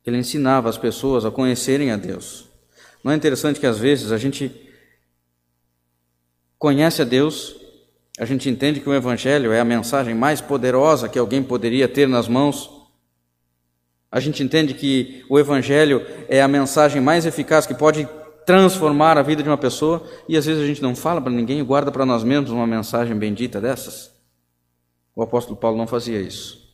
Ele 0.05 0.17
ensinava 0.17 0.67
as 0.67 0.77
pessoas 0.77 1.23
a 1.23 1.31
conhecerem 1.31 1.89
a 1.89 1.95
Deus. 1.95 2.49
Não 3.01 3.13
é 3.13 3.15
interessante 3.15 3.61
que 3.61 3.65
às 3.65 3.79
vezes 3.79 4.11
a 4.11 4.17
gente 4.17 4.51
conhece 6.59 7.01
a 7.01 7.05
Deus, 7.05 7.55
a 8.19 8.25
gente 8.25 8.49
entende 8.49 8.81
que 8.81 8.89
o 8.89 8.93
Evangelho 8.93 9.53
é 9.53 9.61
a 9.61 9.65
mensagem 9.65 10.13
mais 10.13 10.41
poderosa 10.41 11.07
que 11.07 11.17
alguém 11.17 11.41
poderia 11.41 11.87
ter 11.87 12.09
nas 12.09 12.27
mãos. 12.27 12.69
A 14.11 14.19
gente 14.19 14.43
entende 14.43 14.73
que 14.73 15.23
o 15.29 15.39
Evangelho 15.39 16.05
é 16.27 16.41
a 16.41 16.47
mensagem 16.47 17.01
mais 17.01 17.25
eficaz 17.25 17.65
que 17.65 17.73
pode 17.73 18.05
transformar 18.47 19.17
a 19.17 19.21
vida 19.21 19.43
de 19.43 19.49
uma 19.49 19.57
pessoa 19.57 20.07
e 20.25 20.37
às 20.37 20.45
vezes 20.45 20.63
a 20.63 20.65
gente 20.65 20.81
não 20.81 20.95
fala 20.95 21.19
para 21.19 21.33
ninguém 21.33 21.59
e 21.59 21.63
guarda 21.63 21.91
para 21.91 22.05
nós 22.05 22.23
mesmos 22.23 22.49
uma 22.49 22.65
mensagem 22.65 23.13
bendita 23.13 23.59
dessas. 23.59 24.09
O 25.13 25.21
apóstolo 25.21 25.57
Paulo 25.57 25.77
não 25.77 25.85
fazia 25.85 26.21
isso. 26.21 26.65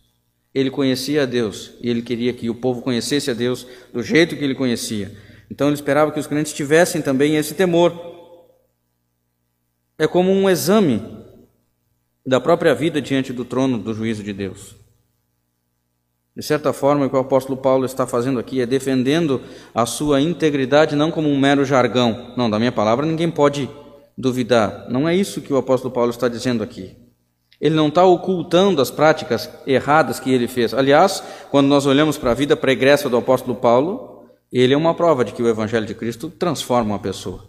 Ele 0.54 0.70
conhecia 0.70 1.24
a 1.24 1.26
Deus 1.26 1.74
e 1.82 1.90
ele 1.90 2.04
queria 2.04 2.32
que 2.32 2.48
o 2.48 2.54
povo 2.54 2.84
conhecesse 2.84 3.32
a 3.32 3.34
Deus 3.34 3.66
do 3.92 4.04
jeito 4.04 4.38
que 4.38 4.44
ele 4.44 4.54
conhecia. 4.54 5.18
Então 5.50 5.66
ele 5.66 5.74
esperava 5.74 6.12
que 6.12 6.20
os 6.20 6.28
crentes 6.28 6.54
tivessem 6.54 7.02
também 7.02 7.38
esse 7.38 7.56
temor. 7.56 7.92
É 9.98 10.06
como 10.06 10.32
um 10.32 10.48
exame 10.48 11.02
da 12.24 12.40
própria 12.40 12.76
vida 12.76 13.02
diante 13.02 13.34
do 13.34 13.44
trono 13.44 13.80
do 13.80 13.96
juízo 13.96 14.22
de 14.22 14.32
Deus. 14.32 14.76
De 16.36 16.42
certa 16.42 16.74
forma, 16.74 17.06
o 17.06 17.10
que 17.10 17.16
o 17.16 17.20
apóstolo 17.20 17.56
Paulo 17.56 17.86
está 17.86 18.08
fazendo 18.08 18.40
aqui 18.40 18.60
é 18.60 18.66
defendendo 18.66 19.40
a 19.74 19.86
sua 19.86 20.20
integridade 20.20 20.96
não 20.96 21.12
como 21.12 21.30
um 21.30 21.40
mero 21.40 21.64
jargão. 21.64 22.34
Não, 22.36 22.50
da 22.50 22.58
minha 22.58 22.72
palavra 22.72 23.06
ninguém 23.06 23.30
pode 23.30 23.70
duvidar. 24.18 24.88
Não 24.90 25.08
é 25.08 25.16
isso 25.16 25.42
que 25.42 25.54
o 25.54 25.58
apóstolo 25.58 25.94
Paulo 25.94 26.10
está 26.10 26.28
dizendo 26.28 26.64
aqui. 26.64 26.98
Ele 27.62 27.76
não 27.76 27.88
está 27.88 28.04
ocultando 28.04 28.82
as 28.82 28.90
práticas 28.90 29.50
erradas 29.66 30.20
que 30.20 30.32
ele 30.32 30.48
fez. 30.48 30.74
Aliás, 30.74 31.24
quando 31.52 31.68
nós 31.68 31.86
olhamos 31.86 32.18
para 32.18 32.32
a 32.32 32.34
vida 32.36 32.58
pregressa 32.58 33.08
do 33.08 33.18
apóstolo 33.18 33.56
Paulo, 33.56 34.26
ele 34.52 34.74
é 34.74 34.78
uma 34.78 34.94
prova 34.94 35.24
de 35.24 35.34
que 35.34 35.42
o 35.42 35.48
evangelho 35.48 35.86
de 35.86 35.94
Cristo 35.94 36.30
transforma 36.30 36.92
uma 36.94 37.00
pessoa. 37.00 37.48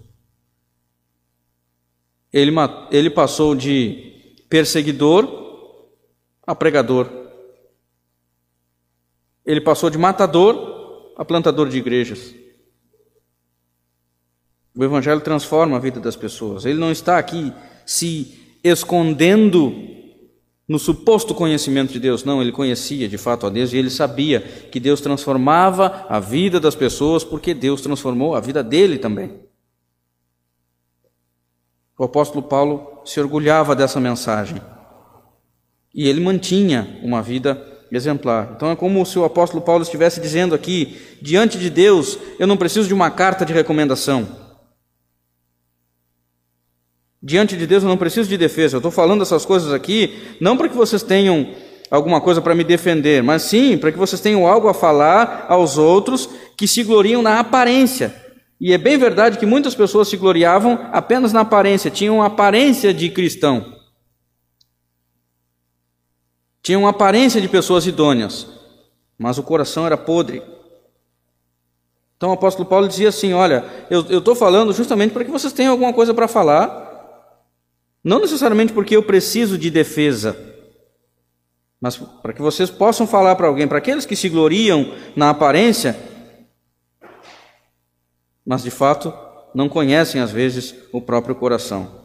Ele, 2.32 2.52
ele 2.90 3.10
passou 3.10 3.54
de 3.54 4.36
perseguidor 4.48 5.26
a 6.46 6.54
pregador. 6.54 7.24
Ele 9.44 9.60
passou 9.60 9.90
de 9.90 9.98
matador 9.98 11.12
a 11.16 11.24
plantador 11.24 11.68
de 11.68 11.78
igrejas. 11.78 12.34
O 14.76 14.82
Evangelho 14.82 15.20
transforma 15.20 15.76
a 15.76 15.80
vida 15.80 16.00
das 16.00 16.16
pessoas. 16.16 16.64
Ele 16.64 16.78
não 16.78 16.90
está 16.90 17.18
aqui 17.18 17.52
se 17.86 18.58
escondendo 18.62 19.72
no 20.66 20.78
suposto 20.78 21.34
conhecimento 21.34 21.92
de 21.92 22.00
Deus. 22.00 22.24
Não, 22.24 22.40
ele 22.40 22.50
conhecia 22.50 23.08
de 23.08 23.18
fato 23.18 23.46
a 23.46 23.50
Deus 23.50 23.72
e 23.72 23.76
ele 23.76 23.90
sabia 23.90 24.40
que 24.40 24.80
Deus 24.80 25.00
transformava 25.00 26.06
a 26.08 26.18
vida 26.18 26.58
das 26.58 26.74
pessoas 26.74 27.22
porque 27.22 27.54
Deus 27.54 27.80
transformou 27.80 28.34
a 28.34 28.40
vida 28.40 28.62
dele 28.62 28.98
também. 28.98 29.44
O 31.96 32.04
apóstolo 32.04 32.42
Paulo 32.42 33.02
se 33.04 33.20
orgulhava 33.20 33.76
dessa 33.76 34.00
mensagem 34.00 34.60
e 35.94 36.08
ele 36.08 36.20
mantinha 36.20 36.98
uma 37.04 37.22
vida 37.22 37.74
exemplar. 37.90 38.52
Então 38.56 38.70
é 38.70 38.76
como 38.76 39.04
se 39.04 39.18
o 39.18 39.24
apóstolo 39.24 39.62
Paulo 39.62 39.82
estivesse 39.82 40.20
dizendo 40.20 40.54
aqui: 40.54 40.96
diante 41.20 41.58
de 41.58 41.70
Deus, 41.70 42.18
eu 42.38 42.46
não 42.46 42.56
preciso 42.56 42.88
de 42.88 42.94
uma 42.94 43.10
carta 43.10 43.44
de 43.44 43.52
recomendação. 43.52 44.44
Diante 47.22 47.56
de 47.56 47.66
Deus 47.66 47.82
eu 47.82 47.88
não 47.88 47.96
preciso 47.96 48.28
de 48.28 48.36
defesa. 48.36 48.76
Eu 48.76 48.78
estou 48.78 48.92
falando 48.92 49.22
essas 49.22 49.46
coisas 49.46 49.72
aqui 49.72 50.14
não 50.40 50.56
para 50.56 50.68
que 50.68 50.76
vocês 50.76 51.02
tenham 51.02 51.54
alguma 51.90 52.20
coisa 52.20 52.42
para 52.42 52.54
me 52.54 52.64
defender, 52.64 53.22
mas 53.22 53.42
sim 53.42 53.78
para 53.78 53.90
que 53.90 53.98
vocês 53.98 54.20
tenham 54.20 54.46
algo 54.46 54.68
a 54.68 54.74
falar 54.74 55.46
aos 55.48 55.78
outros 55.78 56.28
que 56.56 56.68
se 56.68 56.82
gloriam 56.82 57.22
na 57.22 57.40
aparência. 57.40 58.14
E 58.60 58.72
é 58.72 58.78
bem 58.78 58.98
verdade 58.98 59.38
que 59.38 59.46
muitas 59.46 59.74
pessoas 59.74 60.08
se 60.08 60.16
gloriavam 60.16 60.88
apenas 60.92 61.32
na 61.32 61.40
aparência, 61.40 61.90
tinham 61.90 62.22
aparência 62.22 62.92
de 62.92 63.08
cristão. 63.10 63.74
Tinham 66.64 66.87
aparência 66.87 67.42
de 67.42 67.49
pessoas 67.49 67.87
idôneas, 67.87 68.47
mas 69.18 69.37
o 69.37 69.42
coração 69.42 69.85
era 69.85 69.99
podre. 69.99 70.42
Então 72.16 72.30
o 72.30 72.33
apóstolo 72.33 72.66
Paulo 72.66 72.88
dizia 72.88 73.11
assim: 73.11 73.35
Olha, 73.35 73.62
eu 73.90 74.18
estou 74.18 74.35
falando 74.35 74.73
justamente 74.73 75.12
para 75.12 75.26
que 75.26 75.30
vocês 75.30 75.52
tenham 75.52 75.73
alguma 75.73 75.92
coisa 75.92 76.14
para 76.14 76.26
falar, 76.26 77.52
não 78.02 78.18
necessariamente 78.18 78.73
porque 78.73 78.97
eu 78.97 79.02
preciso 79.02 79.59
de 79.59 79.71
defesa, 79.71 80.35
mas 81.78 81.99
para 81.99 82.33
que 82.33 82.40
vocês 82.40 82.71
possam 82.71 83.06
falar 83.06 83.37
para 83.37 83.47
alguém, 83.47 83.68
para 83.68 83.76
aqueles 83.76 84.06
que 84.06 84.16
se 84.16 84.30
gloriam 84.30 84.90
na 85.14 85.28
aparência, 85.28 85.94
mas 88.42 88.62
de 88.62 88.71
fato 88.71 89.12
não 89.54 89.68
conhecem 89.68 90.18
às 90.18 90.30
vezes 90.30 90.75
o 90.90 91.00
próprio 91.02 91.35
coração. 91.35 92.02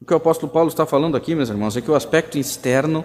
O 0.00 0.06
que 0.06 0.14
o 0.14 0.16
apóstolo 0.16 0.50
Paulo 0.50 0.70
está 0.70 0.86
falando 0.86 1.18
aqui, 1.18 1.34
meus 1.34 1.50
irmãos, 1.50 1.76
é 1.76 1.82
que 1.82 1.90
o 1.90 1.94
aspecto 1.94 2.38
externo 2.38 3.04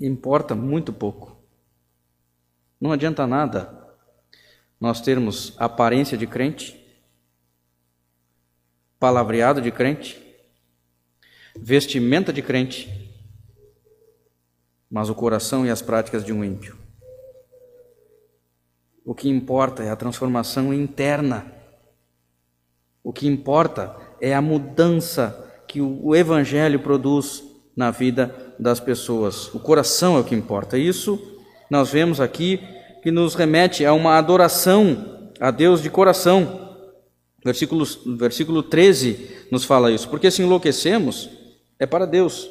importa 0.00 0.54
muito 0.54 0.92
pouco. 0.92 1.36
Não 2.80 2.92
adianta 2.92 3.26
nada 3.26 3.78
nós 4.80 5.00
termos 5.00 5.54
aparência 5.58 6.16
de 6.16 6.26
crente 6.26 6.80
palavreado 9.00 9.62
de 9.62 9.72
crente, 9.72 10.22
vestimenta 11.56 12.30
de 12.30 12.42
crente, 12.42 13.10
mas 14.90 15.08
o 15.08 15.14
coração 15.14 15.64
e 15.64 15.70
as 15.70 15.80
práticas 15.80 16.22
de 16.22 16.34
um 16.34 16.44
ímpio. 16.44 16.76
O 19.02 19.14
que 19.14 19.30
importa 19.30 19.82
é 19.82 19.90
a 19.90 19.96
transformação 19.96 20.74
interna. 20.74 21.50
O 23.02 23.10
que 23.10 23.26
importa 23.26 23.96
é 24.20 24.34
a 24.34 24.42
mudança 24.42 25.50
que 25.66 25.80
o 25.80 26.14
Evangelho 26.14 26.80
produz 26.80 27.42
na 27.80 27.90
vida 27.90 28.34
das 28.58 28.78
pessoas. 28.78 29.48
O 29.54 29.58
coração 29.58 30.18
é 30.18 30.20
o 30.20 30.24
que 30.24 30.34
importa. 30.34 30.76
Isso 30.76 31.18
nós 31.70 31.90
vemos 31.90 32.20
aqui 32.20 32.60
que 33.02 33.10
nos 33.10 33.34
remete 33.34 33.86
a 33.86 33.94
uma 33.94 34.18
adoração 34.18 35.30
a 35.40 35.50
Deus 35.50 35.82
de 35.82 35.88
coração. 35.88 36.76
Versículo, 37.42 37.86
versículo 38.18 38.62
13 38.62 39.46
nos 39.50 39.64
fala 39.64 39.90
isso. 39.90 40.10
Porque 40.10 40.30
se 40.30 40.42
enlouquecemos, 40.42 41.30
é 41.78 41.86
para 41.86 42.04
Deus. 42.04 42.50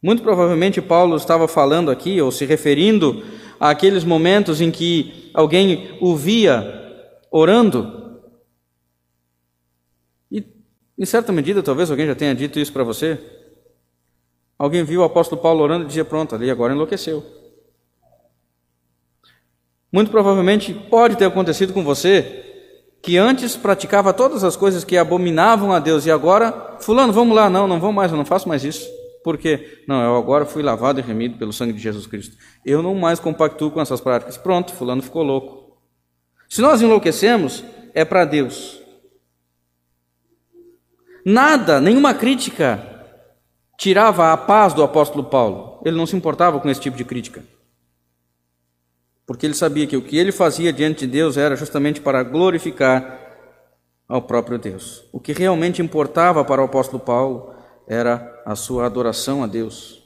Muito 0.00 0.22
provavelmente 0.22 0.80
Paulo 0.80 1.16
estava 1.16 1.48
falando 1.48 1.90
aqui, 1.90 2.20
ou 2.22 2.30
se 2.30 2.44
referindo 2.44 3.24
àqueles 3.58 4.04
momentos 4.04 4.60
em 4.60 4.70
que 4.70 5.28
alguém 5.34 5.98
o 6.00 6.14
via 6.14 6.62
orando. 7.32 8.20
E, 10.30 10.46
em 11.00 11.06
certa 11.06 11.32
medida, 11.32 11.62
talvez 11.62 11.90
alguém 11.90 12.06
já 12.06 12.14
tenha 12.14 12.34
dito 12.34 12.58
isso 12.58 12.70
para 12.70 12.84
você. 12.84 13.18
Alguém 14.58 14.84
viu 14.84 15.00
o 15.00 15.04
apóstolo 15.04 15.40
Paulo 15.40 15.62
orando 15.62 15.84
e 15.84 15.86
dizia: 15.86 16.04
Pronto, 16.04 16.34
ali 16.34 16.50
agora 16.50 16.74
enlouqueceu. 16.74 17.24
Muito 19.90 20.10
provavelmente 20.10 20.74
pode 20.74 21.16
ter 21.16 21.24
acontecido 21.24 21.72
com 21.72 21.82
você 21.82 22.44
que 23.02 23.16
antes 23.16 23.56
praticava 23.56 24.12
todas 24.12 24.44
as 24.44 24.56
coisas 24.56 24.84
que 24.84 24.98
abominavam 24.98 25.72
a 25.72 25.78
Deus 25.78 26.04
e 26.04 26.10
agora, 26.10 26.76
fulano, 26.80 27.14
vamos 27.14 27.34
lá, 27.34 27.48
não, 27.48 27.66
não 27.66 27.80
vou 27.80 27.92
mais, 27.92 28.12
eu 28.12 28.18
não 28.18 28.26
faço 28.26 28.46
mais 28.46 28.62
isso. 28.62 28.86
Por 29.24 29.38
quê? 29.38 29.82
Não, 29.88 30.02
eu 30.02 30.16
agora 30.16 30.44
fui 30.44 30.62
lavado 30.62 31.00
e 31.00 31.02
remido 31.02 31.38
pelo 31.38 31.52
sangue 31.52 31.72
de 31.72 31.80
Jesus 31.80 32.06
Cristo. 32.06 32.36
Eu 32.64 32.82
não 32.82 32.94
mais 32.94 33.18
compactuo 33.18 33.70
com 33.70 33.80
essas 33.80 34.02
práticas. 34.02 34.36
Pronto, 34.36 34.74
fulano 34.74 35.02
ficou 35.02 35.22
louco. 35.22 35.78
Se 36.46 36.60
nós 36.60 36.82
enlouquecemos, 36.82 37.64
é 37.94 38.04
para 38.04 38.26
Deus. 38.26 38.79
Nada, 41.24 41.80
nenhuma 41.80 42.14
crítica 42.14 42.86
tirava 43.78 44.32
a 44.32 44.36
paz 44.36 44.72
do 44.74 44.82
apóstolo 44.82 45.24
Paulo. 45.24 45.80
Ele 45.84 45.96
não 45.96 46.06
se 46.06 46.16
importava 46.16 46.60
com 46.60 46.68
esse 46.68 46.80
tipo 46.80 46.96
de 46.96 47.04
crítica 47.04 47.42
porque 49.30 49.46
ele 49.46 49.54
sabia 49.54 49.86
que 49.86 49.96
o 49.96 50.02
que 50.02 50.18
ele 50.18 50.32
fazia 50.32 50.72
diante 50.72 51.06
de 51.06 51.12
Deus 51.12 51.36
era 51.36 51.54
justamente 51.54 52.00
para 52.00 52.24
glorificar 52.24 53.16
ao 54.08 54.20
próprio 54.20 54.58
Deus. 54.58 55.04
O 55.12 55.20
que 55.20 55.32
realmente 55.32 55.80
importava 55.80 56.44
para 56.44 56.60
o 56.60 56.64
apóstolo 56.64 56.98
Paulo 56.98 57.54
era 57.86 58.42
a 58.44 58.56
sua 58.56 58.86
adoração 58.86 59.44
a 59.44 59.46
Deus. 59.46 60.02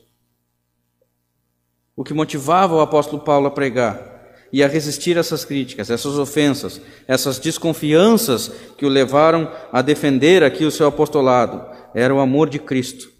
O 1.97 2.05
que 2.05 2.13
motivava 2.13 2.75
o 2.75 2.83
apóstolo 2.83 3.23
Paulo 3.23 3.47
a 3.47 3.51
pregar 3.51 4.14
e 4.55 4.63
a 4.63 4.69
resistir 4.69 5.17
essas 5.17 5.45
críticas, 5.45 5.91
essas 5.91 6.17
ofensas, 6.17 6.81
essas 7.09 7.41
desconfianças 7.41 8.47
que 8.79 8.87
o 8.87 8.89
levaram 8.89 9.53
a 9.73 9.83
defender 9.83 10.45
aqui 10.45 10.65
o 10.65 10.71
seu 10.71 10.87
apostolado, 10.87 11.61
era 11.93 12.15
o 12.15 12.21
amor 12.21 12.49
de 12.49 12.61
Cristo 12.61 13.11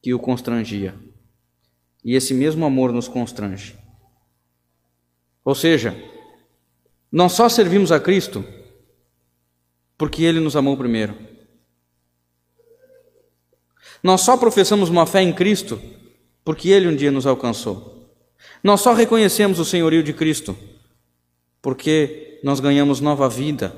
que 0.00 0.14
o 0.14 0.18
constrangia. 0.20 0.94
E 2.04 2.14
esse 2.14 2.32
mesmo 2.32 2.64
amor 2.64 2.92
nos 2.92 3.08
constrange. 3.08 3.76
Ou 5.44 5.56
seja, 5.56 6.00
nós 7.10 7.32
só 7.32 7.48
servimos 7.48 7.90
a 7.90 7.98
Cristo 7.98 8.44
porque 9.98 10.22
Ele 10.22 10.38
nos 10.38 10.54
amou 10.54 10.76
primeiro. 10.76 11.16
Nós 14.04 14.20
só 14.20 14.36
professamos 14.36 14.88
uma 14.88 15.04
fé 15.04 15.20
em 15.20 15.32
Cristo 15.32 15.82
porque 16.44 16.68
Ele 16.68 16.86
um 16.86 16.94
dia 16.94 17.10
nos 17.10 17.26
alcançou. 17.26 18.08
Nós 18.62 18.82
só 18.82 18.92
reconhecemos 18.92 19.58
o 19.58 19.64
senhorio 19.64 20.00
de 20.00 20.12
Cristo 20.12 20.56
porque 21.66 22.38
nós 22.44 22.60
ganhamos 22.60 23.00
nova 23.00 23.28
vida 23.28 23.74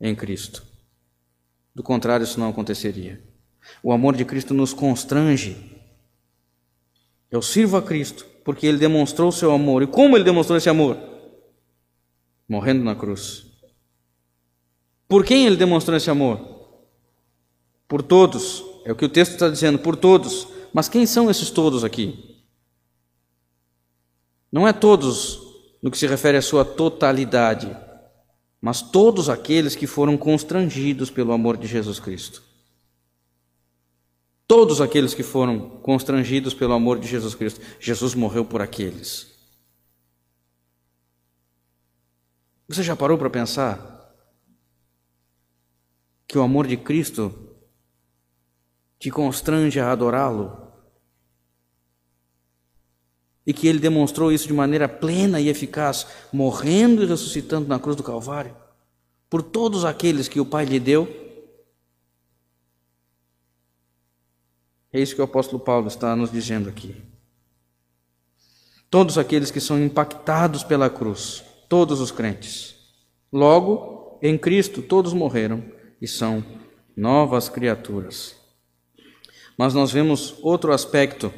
em 0.00 0.16
Cristo. 0.16 0.64
Do 1.72 1.80
contrário, 1.80 2.24
isso 2.24 2.40
não 2.40 2.48
aconteceria. 2.48 3.22
O 3.84 3.92
amor 3.92 4.16
de 4.16 4.24
Cristo 4.24 4.52
nos 4.52 4.74
constrange. 4.74 5.78
Eu 7.30 7.40
sirvo 7.40 7.76
a 7.76 7.82
Cristo 7.82 8.26
porque 8.44 8.66
ele 8.66 8.78
demonstrou 8.78 9.28
o 9.28 9.32
seu 9.32 9.52
amor. 9.52 9.84
E 9.84 9.86
como 9.86 10.16
ele 10.16 10.24
demonstrou 10.24 10.58
esse 10.58 10.68
amor? 10.68 10.98
Morrendo 12.48 12.82
na 12.82 12.96
cruz. 12.96 13.46
Por 15.06 15.24
quem 15.24 15.46
ele 15.46 15.56
demonstrou 15.56 15.96
esse 15.96 16.10
amor? 16.10 16.40
Por 17.86 18.02
todos. 18.02 18.64
É 18.84 18.90
o 18.90 18.96
que 18.96 19.04
o 19.04 19.08
texto 19.08 19.34
está 19.34 19.48
dizendo, 19.48 19.78
por 19.78 19.94
todos. 19.94 20.48
Mas 20.72 20.88
quem 20.88 21.06
são 21.06 21.30
esses 21.30 21.48
todos 21.48 21.84
aqui? 21.84 22.42
Não 24.50 24.66
é 24.66 24.72
todos 24.72 25.43
no 25.84 25.90
que 25.90 25.98
se 25.98 26.06
refere 26.06 26.38
à 26.38 26.40
sua 26.40 26.64
totalidade, 26.64 27.76
mas 28.58 28.80
todos 28.80 29.28
aqueles 29.28 29.76
que 29.76 29.86
foram 29.86 30.16
constrangidos 30.16 31.10
pelo 31.10 31.30
amor 31.30 31.58
de 31.58 31.66
Jesus 31.66 32.00
Cristo. 32.00 32.42
Todos 34.48 34.80
aqueles 34.80 35.12
que 35.12 35.22
foram 35.22 35.68
constrangidos 35.82 36.54
pelo 36.54 36.72
amor 36.72 36.98
de 36.98 37.06
Jesus 37.06 37.34
Cristo, 37.34 37.60
Jesus 37.78 38.14
morreu 38.14 38.46
por 38.46 38.62
aqueles. 38.62 39.30
Você 42.66 42.82
já 42.82 42.96
parou 42.96 43.18
para 43.18 43.28
pensar 43.28 44.16
que 46.26 46.38
o 46.38 46.42
amor 46.42 46.66
de 46.66 46.78
Cristo 46.78 47.30
te 48.98 49.10
constrange 49.10 49.78
a 49.78 49.92
adorá-lo? 49.92 50.63
E 53.46 53.52
que 53.52 53.68
ele 53.68 53.78
demonstrou 53.78 54.32
isso 54.32 54.46
de 54.46 54.54
maneira 54.54 54.88
plena 54.88 55.40
e 55.40 55.48
eficaz, 55.48 56.06
morrendo 56.32 57.02
e 57.02 57.06
ressuscitando 57.06 57.68
na 57.68 57.78
cruz 57.78 57.96
do 57.96 58.02
Calvário, 58.02 58.56
por 59.28 59.42
todos 59.42 59.84
aqueles 59.84 60.28
que 60.28 60.40
o 60.40 60.46
Pai 60.46 60.64
lhe 60.64 60.80
deu. 60.80 61.06
É 64.92 65.00
isso 65.00 65.14
que 65.14 65.20
o 65.20 65.24
apóstolo 65.24 65.58
Paulo 65.58 65.88
está 65.88 66.14
nos 66.16 66.30
dizendo 66.30 66.68
aqui. 66.68 66.96
Todos 68.88 69.18
aqueles 69.18 69.50
que 69.50 69.60
são 69.60 69.82
impactados 69.82 70.62
pela 70.62 70.88
cruz, 70.88 71.42
todos 71.68 72.00
os 72.00 72.12
crentes. 72.12 72.76
Logo, 73.32 74.18
em 74.22 74.38
Cristo, 74.38 74.80
todos 74.80 75.12
morreram 75.12 75.64
e 76.00 76.06
são 76.06 76.44
novas 76.96 77.48
criaturas. 77.48 78.36
Mas 79.58 79.74
nós 79.74 79.90
vemos 79.90 80.36
outro 80.40 80.72
aspecto 80.72 81.32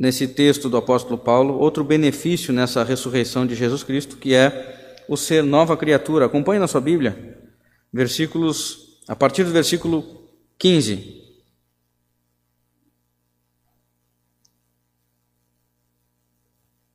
nesse 0.00 0.26
texto 0.26 0.70
do 0.70 0.78
apóstolo 0.78 1.18
Paulo, 1.18 1.58
outro 1.58 1.84
benefício 1.84 2.54
nessa 2.54 2.82
ressurreição 2.82 3.46
de 3.46 3.54
Jesus 3.54 3.82
Cristo, 3.82 4.16
que 4.16 4.34
é 4.34 5.04
o 5.06 5.14
ser 5.14 5.44
nova 5.44 5.76
criatura. 5.76 6.24
Acompanhe 6.24 6.58
na 6.58 6.66
sua 6.66 6.80
Bíblia, 6.80 7.38
versículos, 7.92 8.98
a 9.06 9.14
partir 9.14 9.44
do 9.44 9.50
versículo 9.50 10.02
15. 10.58 11.20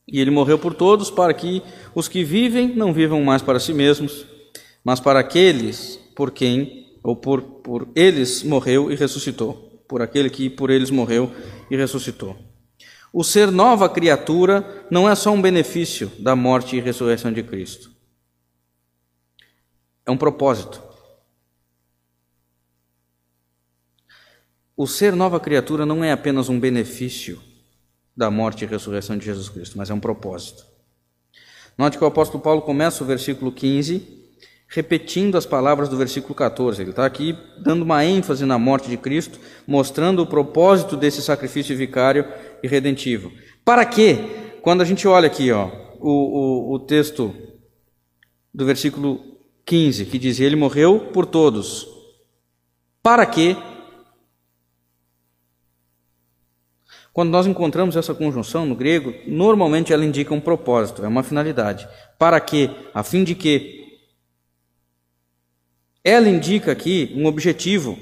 E 0.08 0.20
ele 0.20 0.32
morreu 0.32 0.58
por 0.58 0.74
todos, 0.74 1.12
para 1.12 1.34
que 1.34 1.62
os 1.94 2.08
que 2.08 2.24
vivem 2.24 2.76
não 2.76 2.92
vivam 2.92 3.22
mais 3.22 3.44
para 3.44 3.60
si 3.60 3.72
mesmos, 3.74 4.26
mas 4.84 5.00
para 5.00 5.20
aqueles 5.20 6.00
por 6.16 6.32
quem, 6.32 6.98
ou 7.04 7.16
por, 7.16 7.42
por 7.42 7.88
eles, 7.96 8.42
morreu 8.42 8.92
e 8.92 8.96
ressuscitou. 8.96 9.84
Por 9.88 10.02
aquele 10.02 10.32
que 10.32 10.50
por 10.50 10.72
eles 10.72 10.90
morreu 10.90 11.32
e 11.70 11.76
ressuscitou. 11.76 12.55
O 13.18 13.24
ser 13.24 13.50
nova 13.50 13.88
criatura 13.88 14.86
não 14.92 15.10
é 15.10 15.16
só 15.16 15.32
um 15.32 15.42
benefício 15.42 16.12
da 16.20 16.36
morte 16.36 16.76
e 16.76 16.82
ressurreição 16.82 17.32
de 17.32 17.42
Cristo. 17.42 17.90
É 20.06 20.12
um 20.12 20.18
propósito. 20.18 20.84
O 24.76 24.86
ser 24.86 25.16
nova 25.16 25.40
criatura 25.40 25.86
não 25.86 26.04
é 26.04 26.12
apenas 26.12 26.50
um 26.50 26.60
benefício 26.60 27.42
da 28.18 28.30
morte 28.30 28.66
e 28.66 28.68
ressurreição 28.68 29.18
de 29.18 29.24
Jesus 29.24 29.48
Cristo, 29.48 29.78
mas 29.78 29.90
é 29.90 29.94
um 29.94 30.00
propósito. 30.02 30.66
Note 31.78 31.98
que 31.98 32.04
o 32.04 32.08
apóstolo 32.08 32.44
Paulo 32.44 32.64
começa 32.64 33.02
o 33.02 33.08
versículo 33.08 33.50
15 33.50 34.25
repetindo 34.76 35.38
as 35.38 35.46
palavras 35.46 35.88
do 35.88 35.96
versículo 35.96 36.36
14. 36.36 36.82
Ele 36.82 36.90
está 36.90 37.06
aqui 37.06 37.34
dando 37.58 37.84
uma 37.84 38.04
ênfase 38.04 38.46
na 38.46 38.60
morte 38.60 38.90
de 38.90 38.98
Cristo, 38.98 39.40
mostrando 39.66 40.22
o 40.22 40.28
propósito 40.28 40.98
desse 40.98 41.22
sacrifício 41.22 41.78
vicário 41.78 42.26
e 42.62 42.68
redentivo. 42.68 43.32
Para 43.64 43.86
quê? 43.86 44.20
Quando 44.62 44.82
a 44.82 44.86
gente 44.86 45.08
olha 45.08 45.28
aqui, 45.28 45.50
ó, 45.50 45.70
o, 45.98 46.10
o, 46.10 46.74
o 46.74 46.80
texto 46.80 47.34
do 48.54 48.66
versículo 48.66 49.22
15, 49.66 50.08
que 50.08 50.20
diz: 50.20 50.42
Ele 50.42 50.58
morreu 50.58 51.12
por 51.14 51.26
todos. 51.26 51.88
Para 53.02 53.26
quê? 53.26 53.56
Quando 57.14 57.30
nós 57.30 57.48
encontramos 57.48 57.96
essa 57.96 58.14
conjunção 58.14 58.66
no 58.66 58.76
grego, 58.76 59.14
normalmente 59.26 59.94
ela 59.94 60.04
indica 60.04 60.34
um 60.34 60.42
propósito, 60.42 61.06
é 61.06 61.08
uma 61.08 61.24
finalidade. 61.24 61.88
Para 62.20 62.42
quê? 62.42 62.70
A 62.94 63.04
fim 63.04 63.24
de 63.24 63.34
quê? 63.34 63.85
Ela 66.06 66.30
indica 66.30 66.72
aqui 66.72 67.12
um 67.16 67.26
objetivo. 67.26 67.98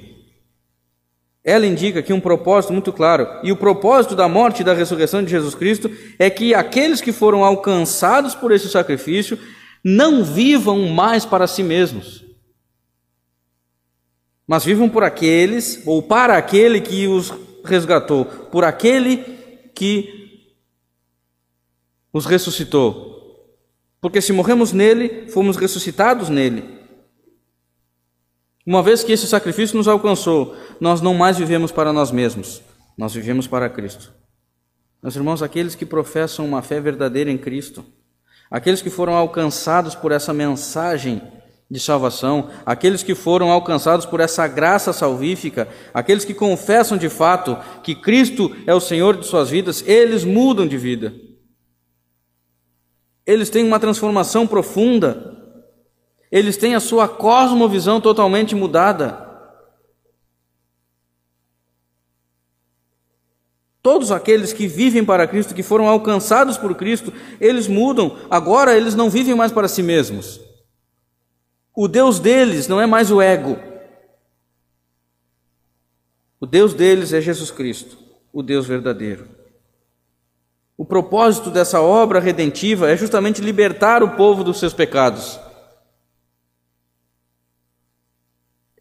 Ela 1.42 1.66
indica 1.66 2.00
aqui 2.00 2.12
um 2.12 2.20
propósito 2.20 2.74
muito 2.74 2.92
claro. 2.92 3.26
E 3.42 3.50
o 3.50 3.56
propósito 3.56 4.14
da 4.14 4.28
morte 4.28 4.60
e 4.60 4.66
da 4.66 4.74
ressurreição 4.74 5.24
de 5.24 5.32
Jesus 5.32 5.56
Cristo 5.56 5.90
é 6.20 6.30
que 6.30 6.54
aqueles 6.54 7.00
que 7.00 7.14
foram 7.14 7.46
alcançados 7.46 8.36
por 8.36 8.52
esse 8.52 8.68
sacrifício 8.68 9.40
não 9.82 10.22
vivam 10.26 10.90
mais 10.90 11.26
para 11.26 11.48
si 11.48 11.64
mesmos, 11.64 12.24
mas 14.46 14.64
vivam 14.64 14.90
por 14.90 15.04
aqueles, 15.04 15.82
ou 15.86 16.02
para 16.02 16.38
aquele 16.38 16.80
que 16.82 17.08
os 17.08 17.34
resgatou, 17.66 18.26
por 18.26 18.64
aquele 18.64 19.18
que 19.74 20.50
os 22.12 22.26
ressuscitou. 22.26 23.12
Porque 24.02 24.22
se 24.22 24.34
morremos 24.34 24.74
nele, 24.74 25.30
fomos 25.30 25.56
ressuscitados 25.58 26.30
nele. 26.30 26.83
Uma 28.66 28.82
vez 28.82 29.04
que 29.04 29.12
esse 29.12 29.28
sacrifício 29.28 29.76
nos 29.76 29.90
alcançou, 29.90 30.56
nós 30.80 31.02
não 31.02 31.14
mais 31.14 31.38
vivemos 31.38 31.72
para 31.72 31.92
nós 31.92 32.12
mesmos, 32.12 32.62
nós 32.98 33.14
vivemos 33.14 33.46
para 33.46 33.70
Cristo. 33.70 34.14
Meus 35.02 35.18
irmãos, 35.18 35.44
aqueles 35.44 35.76
que 35.76 35.86
professam 35.86 36.46
uma 36.46 36.62
fé 36.62 36.80
verdadeira 36.80 37.30
em 37.30 37.38
Cristo, 37.38 37.84
aqueles 38.50 38.82
que 38.82 38.90
foram 38.90 39.16
alcançados 39.16 39.96
por 39.96 40.14
essa 40.14 40.34
mensagem 40.34 41.22
de 41.70 41.78
salvação, 41.78 42.50
aqueles 42.66 43.04
que 43.04 43.14
foram 43.14 43.52
alcançados 43.52 44.06
por 44.06 44.22
essa 44.22 44.48
graça 44.48 44.94
salvífica, 44.94 45.68
aqueles 45.94 46.24
que 46.24 46.34
confessam 46.34 46.98
de 46.98 47.10
fato 47.10 47.58
que 47.84 47.94
Cristo 47.94 48.56
é 48.66 48.74
o 48.74 48.80
Senhor 48.80 49.18
de 49.18 49.26
suas 49.26 49.50
vidas, 49.50 49.84
eles 49.86 50.24
mudam 50.24 50.66
de 50.66 50.78
vida. 50.78 51.14
Eles 53.26 53.50
têm 53.50 53.66
uma 53.66 53.80
transformação 53.80 54.48
profunda 54.48 55.33
eles 56.34 56.58
têm 56.58 56.74
a 56.74 56.80
sua 56.80 57.08
cosmovisão 57.08 58.02
totalmente 58.02 58.56
mudada. 58.56 59.24
Todos 63.84 64.12
aqueles 64.12 64.52
que 64.52 64.66
vivem 64.66 65.06
para 65.06 65.28
Cristo, 65.28 65.54
que 65.54 65.62
foram 65.62 65.88
alcançados 65.88 66.58
por 66.58 66.74
Cristo, 66.74 67.14
eles 67.40 67.68
mudam. 67.68 68.18
Agora 68.32 68.76
eles 68.76 68.96
não 68.96 69.12
vivem 69.12 69.36
mais 69.36 69.52
para 69.52 69.68
si 69.68 69.84
mesmos. 69.84 70.42
O 71.76 71.88
Deus 71.88 72.20
deles 72.20 72.68
não 72.68 72.82
é 72.82 72.88
mais 72.88 73.12
o 73.12 73.22
ego. 73.22 73.60
O 76.40 76.48
Deus 76.48 76.74
deles 76.74 77.14
é 77.14 77.22
Jesus 77.22 77.52
Cristo, 77.52 77.96
o 78.34 78.42
Deus 78.42 78.66
verdadeiro. 78.66 79.28
O 80.76 80.84
propósito 80.84 81.52
dessa 81.52 81.80
obra 81.80 82.20
redentiva 82.20 82.90
é 82.90 82.98
justamente 82.98 83.40
libertar 83.40 84.02
o 84.02 84.16
povo 84.16 84.44
dos 84.44 84.58
seus 84.58 84.74
pecados. 84.74 85.43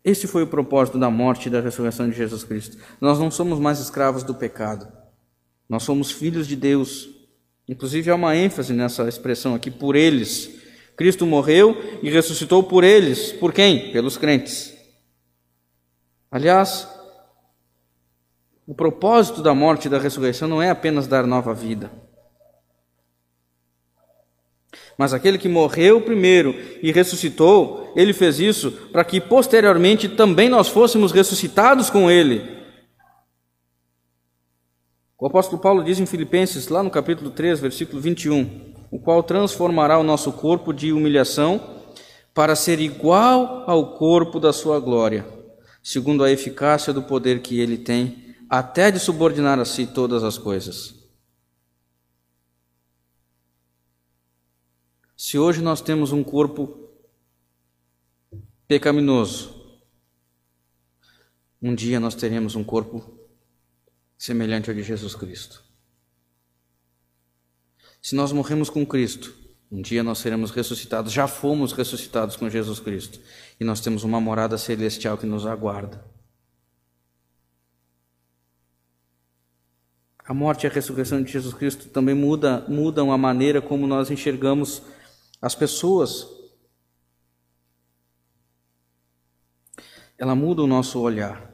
Esse 0.05 0.27
foi 0.27 0.43
o 0.43 0.47
propósito 0.47 0.99
da 0.99 1.11
morte 1.11 1.47
e 1.47 1.51
da 1.51 1.61
ressurreição 1.61 2.09
de 2.11 2.17
Jesus 2.17 2.43
Cristo. 2.43 2.77
Nós 3.01 3.19
não 3.19 3.31
somos 3.31 3.59
mais 3.59 3.79
escravos 3.79 4.23
do 4.23 4.35
pecado. 4.35 4.87
Nós 5.69 5.85
somos 5.85 6.11
filhos 6.11 6.47
de 6.47 6.57
Deus. 6.57 7.09
Inclusive 7.69 8.11
há 8.11 8.15
uma 8.15 8.37
ênfase 8.37 8.73
nessa 8.73 9.09
expressão 9.09 9.55
aqui, 9.55 9.71
por 9.71 9.95
eles. 9.95 10.51
Cristo 10.97 11.25
morreu 11.25 11.77
e 12.03 12.11
ressuscitou 12.11 12.65
por 12.65 12.83
eles. 12.83 13.33
Por 13.33 13.53
quem? 13.53 13.93
Pelos 13.93 14.17
crentes. 14.17 14.75
Aliás, 16.31 16.89
o 18.67 18.75
propósito 18.75 19.43
da 19.43 19.55
morte 19.55 19.87
e 19.87 19.89
da 19.91 19.99
ressurreição 19.99 20.49
não 20.49 20.61
é 20.61 20.71
apenas 20.71 21.07
dar 21.07 21.27
nova 21.27 21.55
vida. 21.55 21.91
Mas 25.03 25.13
aquele 25.13 25.37
que 25.37 25.49
morreu 25.49 26.01
primeiro 26.01 26.55
e 26.81 26.93
ressuscitou, 26.93 27.93
ele 27.97 28.13
fez 28.13 28.39
isso 28.39 28.71
para 28.93 29.05
que 29.05 29.21
posteriormente 29.21 30.09
também 30.09 30.49
nós 30.49 30.69
fôssemos 30.69 31.11
ressuscitados 31.11 31.91
com 31.91 32.09
ele. 32.09 32.41
O 35.19 35.27
apóstolo 35.27 35.61
Paulo 35.61 35.83
diz 35.83 35.99
em 35.99 36.07
Filipenses, 36.07 36.69
lá 36.69 36.85
no 36.85 36.89
capítulo 36.89 37.33
3, 37.33 37.59
versículo 37.59 38.01
21, 38.01 38.75
o 38.93 39.01
qual 39.01 39.25
transformará 39.25 39.99
o 39.99 40.05
nosso 40.05 40.31
corpo 40.31 40.73
de 40.73 40.93
humilhação 40.93 41.61
para 42.33 42.55
ser 42.55 42.79
igual 42.79 43.65
ao 43.67 43.97
corpo 43.97 44.39
da 44.39 44.53
sua 44.53 44.79
glória, 44.79 45.27
segundo 45.83 46.23
a 46.23 46.31
eficácia 46.31 46.93
do 46.93 47.03
poder 47.03 47.41
que 47.41 47.59
ele 47.59 47.77
tem, 47.77 48.37
até 48.49 48.89
de 48.89 49.01
subordinar 49.01 49.59
a 49.59 49.65
si 49.65 49.85
todas 49.85 50.23
as 50.23 50.39
coisas. 50.39 51.02
Se 55.25 55.39
hoje 55.39 55.63
nós 55.63 55.81
temos 55.81 56.11
um 56.11 56.25
corpo 56.25 56.91
pecaminoso, 58.67 59.55
um 61.63 61.77
dia 61.77 62.01
nós 62.01 62.17
teremos 62.17 62.57
um 62.57 62.65
corpo 62.65 63.09
semelhante 64.19 64.69
ao 64.69 64.75
de 64.75 64.83
Jesus 64.83 65.15
Cristo. 65.15 65.63
Se 68.03 68.17
nós 68.17 68.33
morremos 68.33 68.69
com 68.69 68.85
Cristo, 68.85 69.33
um 69.71 69.81
dia 69.81 70.03
nós 70.03 70.19
seremos 70.19 70.51
ressuscitados, 70.51 71.13
já 71.13 71.29
fomos 71.29 71.73
ressuscitados 71.73 72.35
com 72.35 72.51
Jesus 72.51 72.81
Cristo, 72.81 73.21
e 73.61 73.65
nós 73.65 73.81
temos 73.81 74.03
uma 74.03 74.21
morada 74.21 74.59
celestial 74.59 75.17
que 75.17 75.25
nos 75.25 75.47
aguarda. 75.47 76.05
A 80.25 80.35
morte 80.35 80.65
e 80.65 80.67
a 80.67 80.71
ressurreição 80.71 81.23
de 81.23 81.31
Jesus 81.31 81.55
Cristo 81.55 81.91
também 81.91 82.15
muda, 82.15 82.67
mudam 82.69 83.13
a 83.13 83.17
maneira 83.17 83.63
como 83.63 83.87
nós 83.87 84.11
enxergamos 84.11 84.83
as 85.43 85.55
pessoas. 85.55 86.41
ela 90.23 90.37
muda 90.37 90.63
o 90.63 90.69
nosso 90.69 91.01
olhar. 91.01 91.51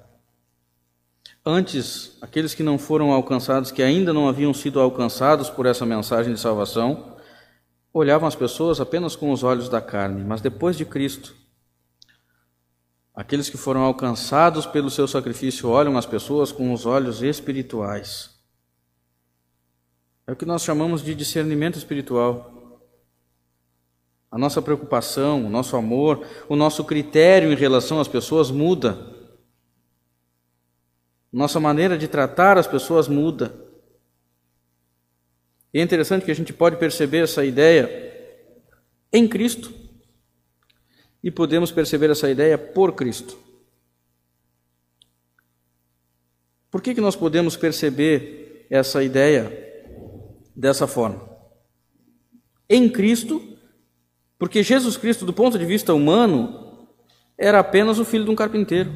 Antes, 1.44 2.18
aqueles 2.20 2.52
que 2.52 2.62
não 2.62 2.76
foram 2.76 3.12
alcançados, 3.12 3.70
que 3.70 3.82
ainda 3.82 4.12
não 4.12 4.28
haviam 4.28 4.52
sido 4.52 4.78
alcançados 4.78 5.48
por 5.48 5.64
essa 5.64 5.86
mensagem 5.86 6.34
de 6.34 6.38
salvação, 6.38 7.16
olhavam 7.94 8.28
as 8.28 8.34
pessoas 8.34 8.78
apenas 8.78 9.16
com 9.16 9.32
os 9.32 9.42
olhos 9.42 9.70
da 9.70 9.80
carne, 9.80 10.22
mas 10.22 10.42
depois 10.42 10.76
de 10.76 10.84
Cristo, 10.84 11.34
aqueles 13.14 13.48
que 13.48 13.56
foram 13.56 13.80
alcançados 13.80 14.66
pelo 14.66 14.90
seu 14.90 15.08
sacrifício 15.08 15.70
olham 15.70 15.96
as 15.96 16.04
pessoas 16.04 16.52
com 16.52 16.70
os 16.70 16.84
olhos 16.84 17.22
espirituais. 17.22 18.38
É 20.26 20.32
o 20.32 20.36
que 20.36 20.44
nós 20.44 20.62
chamamos 20.62 21.02
de 21.02 21.14
discernimento 21.14 21.78
espiritual. 21.78 22.57
A 24.30 24.36
nossa 24.36 24.60
preocupação, 24.60 25.46
o 25.46 25.50
nosso 25.50 25.76
amor, 25.76 26.26
o 26.48 26.54
nosso 26.54 26.84
critério 26.84 27.52
em 27.52 27.56
relação 27.56 28.00
às 28.00 28.08
pessoas 28.08 28.50
muda. 28.50 29.16
Nossa 31.32 31.58
maneira 31.58 31.96
de 31.96 32.08
tratar 32.08 32.58
as 32.58 32.66
pessoas 32.66 33.08
muda. 33.08 33.54
E 35.72 35.80
é 35.80 35.82
interessante 35.82 36.24
que 36.24 36.30
a 36.30 36.34
gente 36.34 36.52
pode 36.52 36.76
perceber 36.76 37.24
essa 37.24 37.44
ideia 37.44 38.08
em 39.12 39.26
Cristo 39.26 39.72
e 41.22 41.30
podemos 41.30 41.72
perceber 41.72 42.10
essa 42.10 42.30
ideia 42.30 42.56
por 42.56 42.92
Cristo. 42.92 43.38
Por 46.70 46.82
que, 46.82 46.94
que 46.94 47.00
nós 47.00 47.16
podemos 47.16 47.56
perceber 47.56 48.66
essa 48.70 49.02
ideia 49.02 49.50
dessa 50.54 50.86
forma? 50.86 51.28
Em 52.68 52.88
Cristo 52.88 53.57
porque 54.38 54.62
Jesus 54.62 54.96
Cristo, 54.96 55.26
do 55.26 55.32
ponto 55.32 55.58
de 55.58 55.66
vista 55.66 55.92
humano, 55.92 56.88
era 57.36 57.58
apenas 57.58 57.98
o 57.98 58.04
filho 58.04 58.24
de 58.24 58.30
um 58.30 58.36
carpinteiro. 58.36 58.90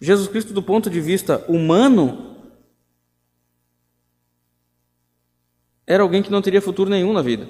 Jesus 0.00 0.28
Cristo, 0.28 0.52
do 0.52 0.62
ponto 0.62 0.90
de 0.90 1.00
vista 1.00 1.38
humano, 1.48 2.52
era 5.86 6.02
alguém 6.02 6.22
que 6.22 6.30
não 6.30 6.42
teria 6.42 6.60
futuro 6.60 6.90
nenhum 6.90 7.12
na 7.12 7.22
vida. 7.22 7.48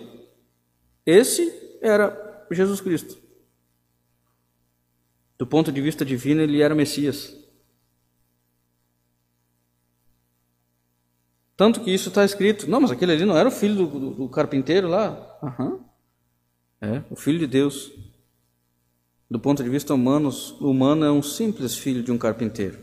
Esse 1.07 1.79
era 1.81 2.47
Jesus 2.51 2.81
Cristo. 2.81 3.17
Do 5.39 5.47
ponto 5.47 5.73
de 5.73 5.81
vista 5.81 6.05
divino, 6.05 6.43
ele 6.43 6.61
era 6.61 6.75
Messias. 6.75 7.42
Tanto 11.57 11.81
que 11.81 11.91
isso 11.91 12.09
está 12.09 12.25
escrito. 12.25 12.69
Não, 12.69 12.81
mas 12.81 12.91
aquele 12.91 13.13
ali 13.13 13.25
não 13.25 13.37
era 13.37 13.49
o 13.49 13.53
filho 13.53 13.75
do, 13.75 13.87
do, 13.87 14.11
do 14.11 14.29
carpinteiro 14.29 14.89
lá? 14.89 15.39
Uhum. 15.43 15.81
É, 16.81 17.03
o 17.11 17.17
filho 17.17 17.39
de 17.39 17.47
Deus. 17.47 17.93
Do 19.31 19.39
ponto 19.39 19.63
de 19.63 19.71
vista 19.71 19.95
humano, 19.95 20.31
o 20.61 20.71
humano 20.71 21.05
é 21.05 21.11
um 21.11 21.23
simples 21.23 21.77
filho 21.77 22.03
de 22.03 22.13
um 22.13 22.19
carpinteiro. 22.19 22.79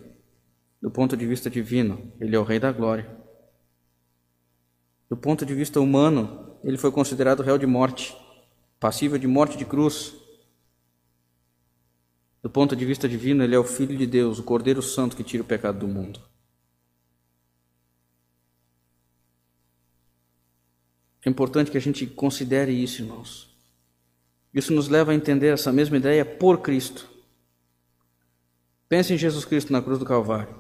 Do 0.81 0.89
ponto 0.89 1.17
de 1.17 1.25
vista 1.27 1.49
divino, 1.49 2.11
ele 2.19 2.35
é 2.35 2.39
o 2.39 2.43
rei 2.43 2.59
da 2.59 2.71
glória. 2.71 3.09
Do 5.09 5.17
ponto 5.17 5.45
de 5.45 5.53
vista 5.53 5.81
humano, 5.81 6.55
ele 6.63 6.77
foi 6.77 6.91
considerado 6.91 7.43
réu 7.43 7.57
de 7.57 7.65
morte, 7.65 8.15
passível 8.79 9.17
de 9.17 9.27
morte 9.27 9.57
de 9.57 9.65
cruz. 9.65 10.15
Do 12.41 12.49
ponto 12.49 12.75
de 12.75 12.85
vista 12.85 13.09
divino, 13.09 13.43
ele 13.43 13.55
é 13.55 13.59
o 13.59 13.63
filho 13.63 13.97
de 13.97 14.07
Deus, 14.07 14.39
o 14.39 14.43
Cordeiro 14.43 14.81
Santo 14.81 15.17
que 15.17 15.23
tira 15.23 15.43
o 15.43 15.45
pecado 15.45 15.79
do 15.79 15.87
mundo. 15.87 16.21
É 21.25 21.29
importante 21.29 21.69
que 21.69 21.77
a 21.77 21.81
gente 21.81 22.05
considere 22.05 22.71
isso, 22.71 23.01
irmãos. 23.01 23.49
Isso 24.53 24.73
nos 24.73 24.87
leva 24.87 25.11
a 25.11 25.15
entender 25.15 25.53
essa 25.53 25.71
mesma 25.71 25.97
ideia 25.97 26.25
por 26.25 26.59
Cristo. 26.59 27.07
Pense 28.87 29.13
em 29.13 29.17
Jesus 29.17 29.45
Cristo 29.45 29.71
na 29.71 29.81
cruz 29.81 29.99
do 29.99 30.05
Calvário. 30.05 30.59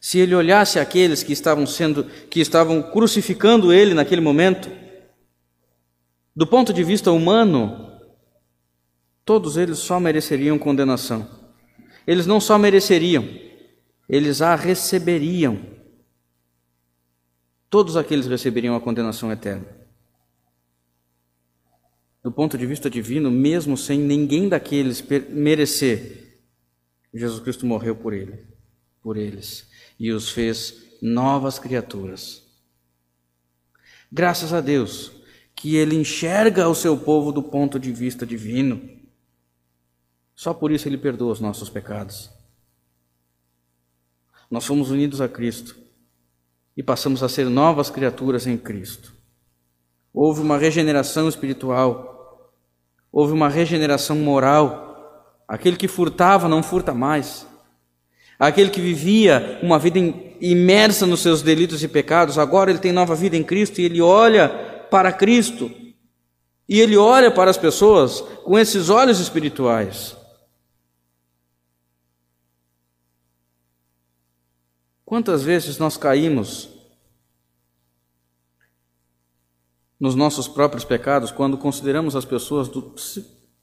Se 0.00 0.18
ele 0.18 0.34
olhasse 0.34 0.78
aqueles 0.78 1.22
que 1.22 1.32
estavam 1.32 1.66
sendo, 1.66 2.04
que 2.04 2.40
estavam 2.40 2.82
crucificando 2.82 3.72
ele 3.72 3.94
naquele 3.94 4.20
momento, 4.20 4.70
do 6.34 6.46
ponto 6.46 6.72
de 6.72 6.84
vista 6.84 7.10
humano, 7.10 7.90
todos 9.24 9.56
eles 9.56 9.78
só 9.78 9.98
mereceriam 9.98 10.58
condenação. 10.58 11.28
Eles 12.06 12.26
não 12.26 12.40
só 12.40 12.56
mereceriam, 12.56 13.26
eles 14.08 14.40
a 14.40 14.54
receberiam 14.54 15.75
todos 17.70 17.96
aqueles 17.96 18.26
receberiam 18.26 18.74
a 18.74 18.80
condenação 18.80 19.30
eterna. 19.30 19.66
Do 22.22 22.32
ponto 22.32 22.58
de 22.58 22.66
vista 22.66 22.90
divino, 22.90 23.30
mesmo 23.30 23.76
sem 23.76 23.98
ninguém 23.98 24.48
daqueles 24.48 25.04
merecer, 25.28 26.40
Jesus 27.14 27.40
Cristo 27.40 27.64
morreu 27.64 27.94
por 27.94 28.12
ele, 28.12 28.44
por 29.00 29.16
eles, 29.16 29.68
e 29.98 30.10
os 30.10 30.30
fez 30.30 30.98
novas 31.00 31.58
criaturas. 31.58 32.44
Graças 34.10 34.52
a 34.52 34.60
Deus 34.60 35.12
que 35.54 35.76
ele 35.76 35.96
enxerga 35.96 36.68
o 36.68 36.74
seu 36.74 36.98
povo 36.98 37.32
do 37.32 37.42
ponto 37.42 37.78
de 37.78 37.92
vista 37.92 38.26
divino. 38.26 38.90
Só 40.34 40.52
por 40.52 40.70
isso 40.70 40.86
ele 40.86 40.98
perdoa 40.98 41.32
os 41.32 41.40
nossos 41.40 41.70
pecados. 41.70 42.30
Nós 44.50 44.66
fomos 44.66 44.90
unidos 44.90 45.20
a 45.20 45.28
Cristo 45.28 45.85
e 46.76 46.82
passamos 46.82 47.22
a 47.22 47.28
ser 47.28 47.46
novas 47.46 47.88
criaturas 47.88 48.46
em 48.46 48.56
Cristo. 48.56 49.12
Houve 50.12 50.40
uma 50.40 50.58
regeneração 50.58 51.28
espiritual, 51.28 52.52
houve 53.10 53.32
uma 53.32 53.48
regeneração 53.48 54.16
moral. 54.16 54.84
Aquele 55.48 55.76
que 55.76 55.88
furtava 55.88 56.48
não 56.48 56.62
furta 56.62 56.92
mais. 56.92 57.46
Aquele 58.38 58.70
que 58.70 58.80
vivia 58.80 59.58
uma 59.62 59.78
vida 59.78 59.98
imersa 60.40 61.06
nos 61.06 61.20
seus 61.20 61.40
delitos 61.40 61.82
e 61.82 61.88
pecados, 61.88 62.38
agora 62.38 62.70
ele 62.70 62.78
tem 62.78 62.92
nova 62.92 63.14
vida 63.14 63.36
em 63.36 63.44
Cristo 63.44 63.80
e 63.80 63.84
ele 63.84 64.02
olha 64.02 64.48
para 64.90 65.12
Cristo. 65.12 65.70
E 66.68 66.80
ele 66.80 66.96
olha 66.96 67.30
para 67.30 67.50
as 67.50 67.56
pessoas 67.56 68.20
com 68.44 68.58
esses 68.58 68.90
olhos 68.90 69.20
espirituais. 69.20 70.16
Quantas 75.06 75.44
vezes 75.44 75.78
nós 75.78 75.96
caímos 75.96 76.68
nos 80.00 80.16
nossos 80.16 80.48
próprios 80.48 80.84
pecados 80.84 81.30
quando 81.30 81.56
consideramos 81.56 82.16
as 82.16 82.24
pessoas 82.24 82.68
do, 82.68 82.92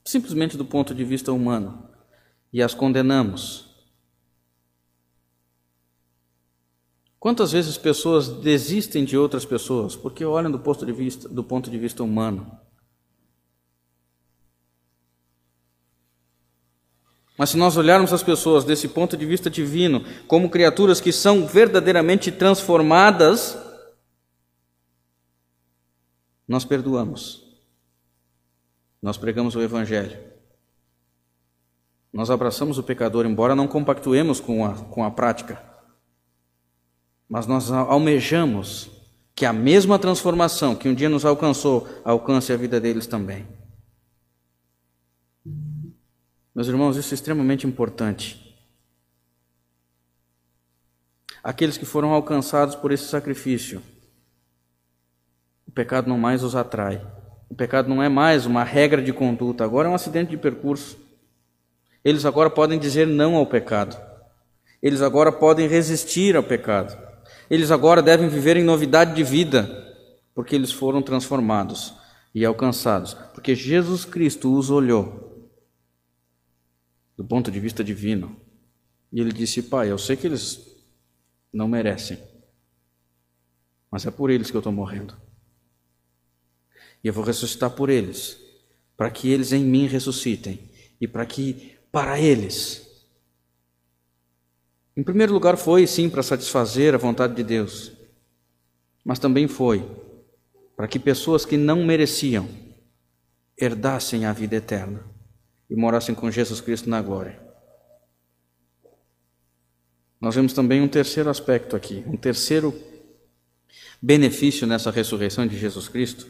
simplesmente 0.02 0.56
do 0.56 0.64
ponto 0.64 0.94
de 0.94 1.04
vista 1.04 1.30
humano 1.30 1.86
e 2.50 2.62
as 2.62 2.72
condenamos? 2.72 3.68
Quantas 7.20 7.52
vezes 7.52 7.76
pessoas 7.76 8.26
desistem 8.26 9.04
de 9.04 9.18
outras 9.18 9.44
pessoas 9.44 9.94
porque 9.94 10.24
olham 10.24 10.50
do 10.50 10.58
ponto 10.58 10.86
de 10.86 10.92
vista, 10.92 11.28
do 11.28 11.44
ponto 11.44 11.70
de 11.70 11.78
vista 11.78 12.02
humano? 12.02 12.58
Mas 17.36 17.50
se 17.50 17.56
nós 17.56 17.76
olharmos 17.76 18.12
as 18.12 18.22
pessoas 18.22 18.64
desse 18.64 18.88
ponto 18.88 19.16
de 19.16 19.26
vista 19.26 19.50
divino, 19.50 20.04
como 20.26 20.48
criaturas 20.48 21.00
que 21.00 21.12
são 21.12 21.46
verdadeiramente 21.46 22.30
transformadas, 22.30 23.58
nós 26.46 26.64
perdoamos. 26.64 27.42
Nós 29.02 29.16
pregamos 29.16 29.56
o 29.56 29.62
Evangelho. 29.62 30.16
Nós 32.12 32.30
abraçamos 32.30 32.78
o 32.78 32.82
pecador, 32.82 33.26
embora 33.26 33.56
não 33.56 33.66
compactuemos 33.66 34.38
com 34.38 34.64
a, 34.64 34.74
com 34.74 35.02
a 35.02 35.10
prática. 35.10 35.60
Mas 37.28 37.46
nós 37.46 37.72
almejamos 37.72 38.88
que 39.34 39.44
a 39.44 39.52
mesma 39.52 39.98
transformação 39.98 40.76
que 40.76 40.88
um 40.88 40.94
dia 40.94 41.08
nos 41.08 41.24
alcançou 41.24 41.88
alcance 42.04 42.52
a 42.52 42.56
vida 42.56 42.80
deles 42.80 43.08
também. 43.08 43.44
Meus 46.54 46.68
irmãos, 46.68 46.96
isso 46.96 47.12
é 47.12 47.16
extremamente 47.16 47.66
importante. 47.66 48.40
Aqueles 51.42 51.76
que 51.76 51.84
foram 51.84 52.12
alcançados 52.12 52.76
por 52.76 52.92
esse 52.92 53.08
sacrifício, 53.08 53.82
o 55.66 55.72
pecado 55.72 56.08
não 56.08 56.16
mais 56.16 56.44
os 56.44 56.54
atrai. 56.54 57.04
O 57.50 57.56
pecado 57.56 57.88
não 57.88 58.00
é 58.00 58.08
mais 58.08 58.46
uma 58.46 58.62
regra 58.62 59.02
de 59.02 59.12
conduta, 59.12 59.64
agora 59.64 59.88
é 59.88 59.90
um 59.90 59.96
acidente 59.96 60.30
de 60.30 60.36
percurso. 60.36 60.96
Eles 62.04 62.24
agora 62.24 62.48
podem 62.48 62.78
dizer 62.78 63.06
não 63.06 63.34
ao 63.34 63.46
pecado. 63.46 64.00
Eles 64.80 65.02
agora 65.02 65.32
podem 65.32 65.66
resistir 65.66 66.36
ao 66.36 66.42
pecado. 66.42 66.96
Eles 67.50 67.72
agora 67.72 68.00
devem 68.00 68.28
viver 68.28 68.56
em 68.56 68.62
novidade 68.62 69.12
de 69.12 69.24
vida, 69.24 69.68
porque 70.34 70.54
eles 70.54 70.70
foram 70.70 71.02
transformados 71.02 71.94
e 72.32 72.44
alcançados, 72.44 73.14
porque 73.34 73.54
Jesus 73.54 74.04
Cristo 74.04 74.56
os 74.56 74.70
olhou 74.70 75.23
do 77.16 77.24
ponto 77.24 77.50
de 77.50 77.60
vista 77.60 77.82
divino. 77.84 78.36
E 79.12 79.20
ele 79.20 79.32
disse: 79.32 79.62
Pai, 79.62 79.90
eu 79.90 79.98
sei 79.98 80.16
que 80.16 80.26
eles 80.26 80.66
não 81.52 81.68
merecem, 81.68 82.18
mas 83.90 84.06
é 84.06 84.10
por 84.10 84.30
eles 84.30 84.50
que 84.50 84.56
eu 84.56 84.60
estou 84.60 84.72
morrendo. 84.72 85.16
E 87.02 87.08
eu 87.08 87.12
vou 87.12 87.24
ressuscitar 87.24 87.70
por 87.70 87.90
eles, 87.90 88.38
para 88.96 89.10
que 89.10 89.28
eles 89.28 89.52
em 89.52 89.64
mim 89.64 89.86
ressuscitem 89.86 90.58
e 91.00 91.06
para 91.06 91.26
que 91.26 91.76
para 91.92 92.18
eles 92.18 92.84
em 94.96 95.02
primeiro 95.02 95.32
lugar 95.32 95.56
foi 95.56 95.86
sim 95.88 96.08
para 96.08 96.22
satisfazer 96.22 96.94
a 96.94 96.98
vontade 96.98 97.34
de 97.34 97.42
Deus, 97.42 97.92
mas 99.04 99.18
também 99.18 99.48
foi 99.48 99.84
para 100.76 100.86
que 100.86 101.00
pessoas 101.00 101.44
que 101.44 101.56
não 101.56 101.84
mereciam 101.84 102.48
herdassem 103.60 104.24
a 104.24 104.32
vida 104.32 104.54
eterna 104.54 105.04
e 105.68 105.74
morassem 105.74 106.14
com 106.14 106.30
Jesus 106.30 106.60
Cristo 106.60 106.88
na 106.88 107.00
glória. 107.00 107.38
Nós 110.20 110.34
vemos 110.34 110.52
também 110.52 110.80
um 110.80 110.88
terceiro 110.88 111.28
aspecto 111.28 111.76
aqui, 111.76 112.02
um 112.06 112.16
terceiro 112.16 112.74
benefício 114.00 114.66
nessa 114.66 114.90
ressurreição 114.90 115.46
de 115.46 115.58
Jesus 115.58 115.88
Cristo, 115.88 116.26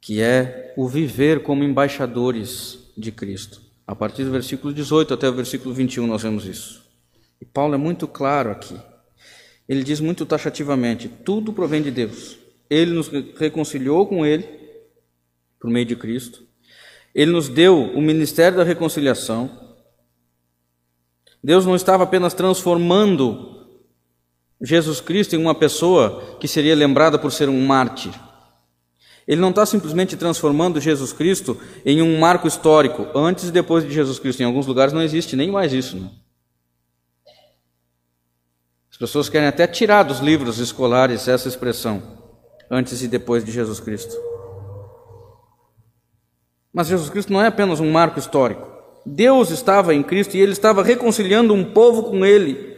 que 0.00 0.20
é 0.20 0.74
o 0.76 0.88
viver 0.88 1.42
como 1.42 1.64
embaixadores 1.64 2.90
de 2.96 3.12
Cristo. 3.12 3.60
A 3.86 3.94
partir 3.94 4.24
do 4.24 4.30
versículo 4.30 4.72
18 4.72 5.14
até 5.14 5.28
o 5.28 5.34
versículo 5.34 5.74
21 5.74 6.06
nós 6.06 6.22
vemos 6.22 6.46
isso. 6.46 6.82
E 7.40 7.44
Paulo 7.44 7.74
é 7.74 7.78
muito 7.78 8.06
claro 8.06 8.50
aqui. 8.50 8.78
Ele 9.68 9.82
diz 9.82 10.00
muito 10.00 10.24
taxativamente: 10.26 11.08
tudo 11.08 11.52
provém 11.52 11.82
de 11.82 11.90
Deus. 11.90 12.38
Ele 12.68 12.92
nos 12.92 13.08
reconciliou 13.08 14.06
com 14.06 14.24
Ele 14.24 14.46
por 15.58 15.70
meio 15.70 15.86
de 15.86 15.96
Cristo. 15.96 16.46
Ele 17.14 17.30
nos 17.30 17.48
deu 17.48 17.92
o 17.94 18.00
ministério 18.00 18.58
da 18.58 18.64
reconciliação. 18.64 19.50
Deus 21.42 21.66
não 21.66 21.74
estava 21.74 22.04
apenas 22.04 22.34
transformando 22.34 23.66
Jesus 24.60 25.00
Cristo 25.00 25.34
em 25.34 25.38
uma 25.38 25.54
pessoa 25.54 26.36
que 26.38 26.46
seria 26.46 26.74
lembrada 26.74 27.18
por 27.18 27.32
ser 27.32 27.48
um 27.48 27.66
mártir. 27.66 28.12
Ele 29.26 29.40
não 29.40 29.50
está 29.50 29.64
simplesmente 29.66 30.16
transformando 30.16 30.80
Jesus 30.80 31.12
Cristo 31.12 31.60
em 31.84 32.02
um 32.02 32.18
marco 32.18 32.48
histórico, 32.48 33.06
antes 33.14 33.48
e 33.48 33.52
depois 33.52 33.84
de 33.84 33.92
Jesus 33.92 34.18
Cristo. 34.18 34.40
Em 34.40 34.46
alguns 34.46 34.66
lugares 34.66 34.92
não 34.92 35.02
existe 35.02 35.36
nem 35.36 35.50
mais 35.50 35.72
isso. 35.72 35.96
Né? 35.96 36.10
As 38.90 38.96
pessoas 38.96 39.28
querem 39.28 39.48
até 39.48 39.66
tirar 39.66 40.02
dos 40.02 40.20
livros 40.20 40.58
escolares 40.58 41.28
essa 41.28 41.48
expressão, 41.48 42.02
antes 42.70 43.02
e 43.02 43.08
depois 43.08 43.44
de 43.44 43.52
Jesus 43.52 43.80
Cristo. 43.80 44.31
Mas 46.72 46.88
Jesus 46.88 47.10
Cristo 47.10 47.32
não 47.32 47.42
é 47.42 47.48
apenas 47.48 47.80
um 47.80 47.90
marco 47.90 48.18
histórico. 48.18 48.70
Deus 49.04 49.50
estava 49.50 49.94
em 49.94 50.02
Cristo 50.02 50.36
e 50.36 50.40
ele 50.40 50.52
estava 50.52 50.82
reconciliando 50.82 51.52
um 51.52 51.64
povo 51.64 52.04
com 52.04 52.24
ele. 52.24 52.72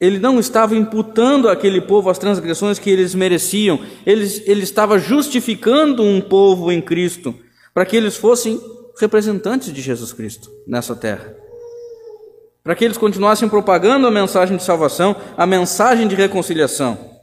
Ele 0.00 0.18
não 0.18 0.38
estava 0.38 0.76
imputando 0.76 1.48
àquele 1.48 1.80
povo 1.80 2.08
as 2.08 2.18
transgressões 2.18 2.78
que 2.78 2.88
eles 2.88 3.14
mereciam, 3.14 3.80
ele, 4.06 4.26
ele 4.46 4.62
estava 4.62 4.98
justificando 4.98 6.04
um 6.04 6.20
povo 6.20 6.70
em 6.70 6.80
Cristo, 6.80 7.34
para 7.74 7.84
que 7.84 7.96
eles 7.96 8.16
fossem 8.16 8.60
representantes 9.00 9.72
de 9.72 9.80
Jesus 9.80 10.12
Cristo 10.12 10.50
nessa 10.66 10.94
terra. 10.94 11.34
Para 12.62 12.76
que 12.76 12.84
eles 12.84 12.98
continuassem 12.98 13.48
propagando 13.48 14.06
a 14.06 14.10
mensagem 14.10 14.56
de 14.56 14.62
salvação, 14.62 15.16
a 15.36 15.46
mensagem 15.46 16.06
de 16.06 16.14
reconciliação. 16.14 17.18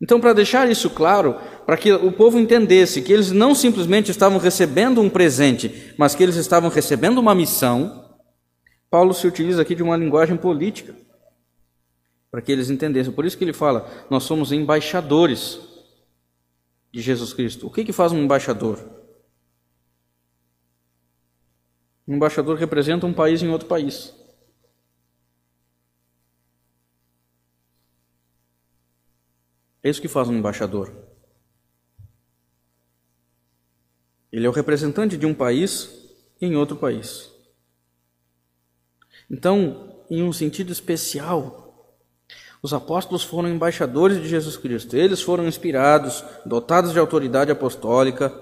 Então, 0.00 0.20
para 0.20 0.32
deixar 0.34 0.70
isso 0.70 0.90
claro, 0.90 1.36
para 1.66 1.76
que 1.76 1.92
o 1.92 2.12
povo 2.12 2.38
entendesse 2.38 3.02
que 3.02 3.12
eles 3.12 3.30
não 3.30 3.54
simplesmente 3.54 4.10
estavam 4.10 4.38
recebendo 4.38 5.00
um 5.00 5.08
presente, 5.08 5.94
mas 5.96 6.14
que 6.14 6.22
eles 6.22 6.36
estavam 6.36 6.68
recebendo 6.68 7.18
uma 7.18 7.34
missão, 7.34 8.16
Paulo 8.90 9.14
se 9.14 9.26
utiliza 9.26 9.62
aqui 9.62 9.74
de 9.74 9.82
uma 9.82 9.96
linguagem 9.96 10.36
política, 10.36 10.94
para 12.30 12.42
que 12.42 12.52
eles 12.52 12.68
entendessem. 12.68 13.12
Por 13.12 13.24
isso 13.24 13.38
que 13.38 13.44
ele 13.44 13.52
fala: 13.52 13.88
nós 14.10 14.24
somos 14.24 14.52
embaixadores 14.52 15.60
de 16.92 17.00
Jesus 17.00 17.32
Cristo. 17.32 17.66
O 17.66 17.70
que, 17.70 17.84
que 17.84 17.92
faz 17.92 18.12
um 18.12 18.18
embaixador? 18.18 18.78
Um 22.06 22.16
embaixador 22.16 22.56
representa 22.56 23.06
um 23.06 23.12
país 23.12 23.42
em 23.42 23.48
outro 23.48 23.66
país. 23.66 24.14
É 29.82 29.90
isso 29.90 30.00
que 30.00 30.08
faz 30.08 30.28
um 30.28 30.34
embaixador. 30.34 31.03
Ele 34.34 34.46
é 34.46 34.48
o 34.48 34.52
representante 34.52 35.16
de 35.16 35.24
um 35.24 35.32
país 35.32 35.88
em 36.42 36.56
outro 36.56 36.74
país. 36.74 37.30
Então, 39.30 39.94
em 40.10 40.24
um 40.24 40.32
sentido 40.32 40.72
especial, 40.72 41.94
os 42.60 42.74
apóstolos 42.74 43.22
foram 43.22 43.48
embaixadores 43.48 44.20
de 44.20 44.28
Jesus 44.28 44.56
Cristo. 44.56 44.96
Eles 44.96 45.22
foram 45.22 45.46
inspirados, 45.46 46.24
dotados 46.44 46.92
de 46.92 46.98
autoridade 46.98 47.52
apostólica. 47.52 48.34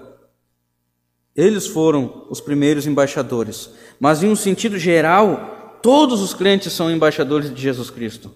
Eles 1.35 1.67
foram 1.67 2.25
os 2.27 2.41
primeiros 2.41 2.87
embaixadores. 2.87 3.69
Mas, 3.99 4.23
em 4.23 4.29
um 4.31 4.35
sentido 4.35 4.79
geral, 4.79 5.77
todos 5.83 6.21
os 6.21 6.33
crentes 6.33 6.73
são 6.73 6.89
embaixadores 6.89 7.53
de 7.53 7.61
Jesus 7.61 7.91
Cristo. 7.91 8.33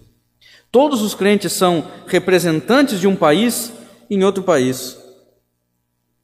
Todos 0.70 1.02
os 1.02 1.12
crentes 1.12 1.54
são 1.54 1.90
representantes 2.06 3.00
de 3.00 3.08
um 3.08 3.16
país 3.16 3.72
em 4.08 4.22
outro 4.22 4.44
país. 4.44 5.07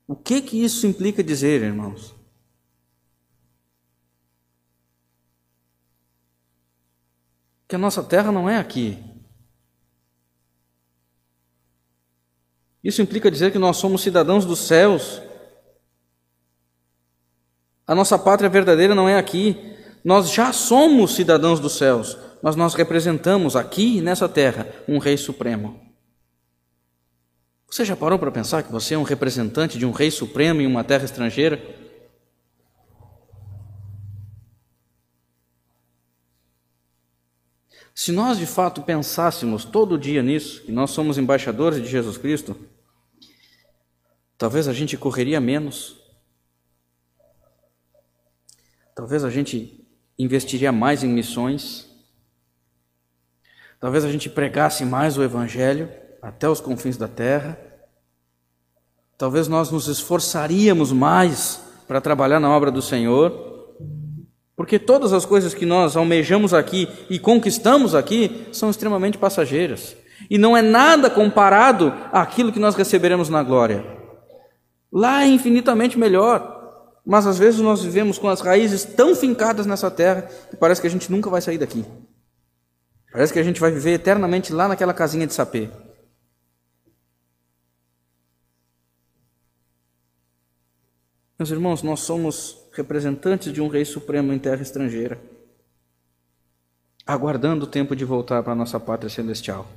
O 0.06 0.14
que 0.14 0.42
que 0.42 0.62
isso 0.62 0.86
implica 0.86 1.22
dizer, 1.22 1.62
irmãos? 1.62 2.14
Que 7.66 7.74
a 7.74 7.78
nossa 7.78 8.02
terra 8.02 8.30
não 8.30 8.48
é 8.48 8.58
aqui. 8.58 9.02
Isso 12.82 13.00
implica 13.00 13.30
dizer 13.30 13.50
que 13.50 13.58
nós 13.58 13.78
somos 13.78 14.02
cidadãos 14.02 14.44
dos 14.44 14.58
céus. 14.58 15.22
A 17.86 17.94
nossa 17.94 18.18
pátria 18.18 18.50
verdadeira 18.50 18.94
não 18.94 19.08
é 19.08 19.16
aqui. 19.16 19.74
Nós 20.04 20.30
já 20.30 20.52
somos 20.52 21.14
cidadãos 21.14 21.58
dos 21.58 21.72
céus 21.78 22.18
mas 22.44 22.56
nós 22.56 22.74
representamos 22.74 23.56
aqui 23.56 24.02
nessa 24.02 24.28
terra 24.28 24.68
um 24.86 24.98
Rei 24.98 25.16
Supremo. 25.16 25.80
Você 27.74 27.84
já 27.84 27.96
parou 27.96 28.20
para 28.20 28.30
pensar 28.30 28.62
que 28.62 28.70
você 28.70 28.94
é 28.94 28.98
um 28.98 29.02
representante 29.02 29.76
de 29.76 29.84
um 29.84 29.90
Rei 29.90 30.08
Supremo 30.08 30.60
em 30.60 30.66
uma 30.68 30.84
terra 30.84 31.04
estrangeira? 31.04 31.60
Se 37.92 38.12
nós 38.12 38.38
de 38.38 38.46
fato 38.46 38.80
pensássemos 38.80 39.64
todo 39.64 39.98
dia 39.98 40.22
nisso, 40.22 40.62
que 40.62 40.70
nós 40.70 40.92
somos 40.92 41.18
embaixadores 41.18 41.82
de 41.82 41.88
Jesus 41.88 42.16
Cristo, 42.16 42.56
talvez 44.38 44.68
a 44.68 44.72
gente 44.72 44.96
correria 44.96 45.40
menos, 45.40 46.00
talvez 48.94 49.24
a 49.24 49.30
gente 49.30 49.84
investiria 50.16 50.70
mais 50.70 51.02
em 51.02 51.08
missões, 51.08 51.92
Talvez 53.80 54.02
a 54.02 54.10
gente 54.10 54.30
pregasse 54.30 54.82
mais 54.82 55.18
o 55.18 55.22
Evangelho 55.22 55.90
até 56.22 56.48
os 56.48 56.58
confins 56.58 56.96
da 56.96 57.06
terra. 57.06 57.58
Talvez 59.16 59.48
nós 59.48 59.70
nos 59.70 59.86
esforçaríamos 59.88 60.92
mais 60.92 61.60
para 61.86 62.00
trabalhar 62.00 62.40
na 62.40 62.50
obra 62.50 62.70
do 62.70 62.82
Senhor. 62.82 63.52
Porque 64.56 64.78
todas 64.78 65.12
as 65.12 65.24
coisas 65.24 65.52
que 65.52 65.66
nós 65.66 65.96
almejamos 65.96 66.54
aqui 66.54 66.88
e 67.10 67.18
conquistamos 67.18 67.94
aqui 67.94 68.46
são 68.52 68.70
extremamente 68.70 69.18
passageiras. 69.18 69.96
E 70.30 70.38
não 70.38 70.56
é 70.56 70.62
nada 70.62 71.10
comparado 71.10 71.92
àquilo 72.12 72.52
que 72.52 72.60
nós 72.60 72.74
receberemos 72.74 73.28
na 73.28 73.42
glória. 73.42 73.84
Lá 74.92 75.24
é 75.24 75.26
infinitamente 75.26 75.98
melhor. 75.98 76.52
Mas 77.04 77.26
às 77.26 77.38
vezes 77.38 77.60
nós 77.60 77.82
vivemos 77.82 78.16
com 78.16 78.28
as 78.28 78.40
raízes 78.40 78.84
tão 78.84 79.14
fincadas 79.14 79.66
nessa 79.66 79.90
terra 79.90 80.22
que 80.50 80.56
parece 80.56 80.80
que 80.80 80.86
a 80.86 80.90
gente 80.90 81.10
nunca 81.10 81.28
vai 81.28 81.42
sair 81.42 81.58
daqui. 81.58 81.84
Parece 83.12 83.32
que 83.32 83.38
a 83.38 83.42
gente 83.42 83.60
vai 83.60 83.70
viver 83.70 83.92
eternamente 83.92 84.52
lá 84.52 84.66
naquela 84.66 84.94
casinha 84.94 85.26
de 85.26 85.34
sapê. 85.34 85.68
Meus 91.38 91.50
irmãos, 91.50 91.82
nós 91.82 92.00
somos 92.00 92.56
representantes 92.72 93.52
de 93.52 93.60
um 93.60 93.66
Rei 93.66 93.84
Supremo 93.84 94.32
em 94.32 94.38
terra 94.38 94.62
estrangeira, 94.62 95.20
aguardando 97.04 97.64
o 97.64 97.68
tempo 97.68 97.96
de 97.96 98.04
voltar 98.04 98.42
para 98.42 98.52
a 98.52 98.56
nossa 98.56 98.78
pátria 98.78 99.10
celestial. 99.10 99.68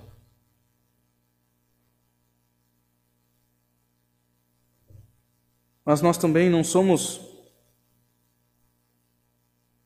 Mas 5.83 6.01
nós 6.01 6.17
também 6.17 6.49
não 6.49 6.63
somos 6.63 7.21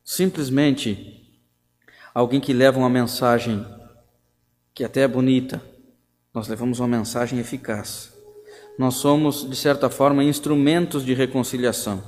simplesmente 0.04 1.40
alguém 2.14 2.42
que 2.42 2.52
leva 2.52 2.80
uma 2.80 2.90
mensagem 2.90 3.66
que 4.74 4.84
até 4.84 5.02
é 5.02 5.08
bonita, 5.08 5.64
nós 6.34 6.48
levamos 6.48 6.80
uma 6.80 6.88
mensagem 6.88 7.40
eficaz. 7.40 8.11
Nós 8.82 8.96
somos, 8.96 9.48
de 9.48 9.56
certa 9.56 9.92
forma, 9.92 10.24
instrumentos 10.24 11.06
de 11.06 11.14
reconciliação. 11.14 12.04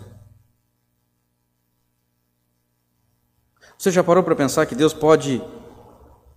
Você 3.78 3.91
já 3.91 4.03
parou 4.03 4.24
para 4.24 4.36
pensar 4.36 4.65
que 4.65 4.74
Deus 4.74 4.91
pode, 4.91 5.39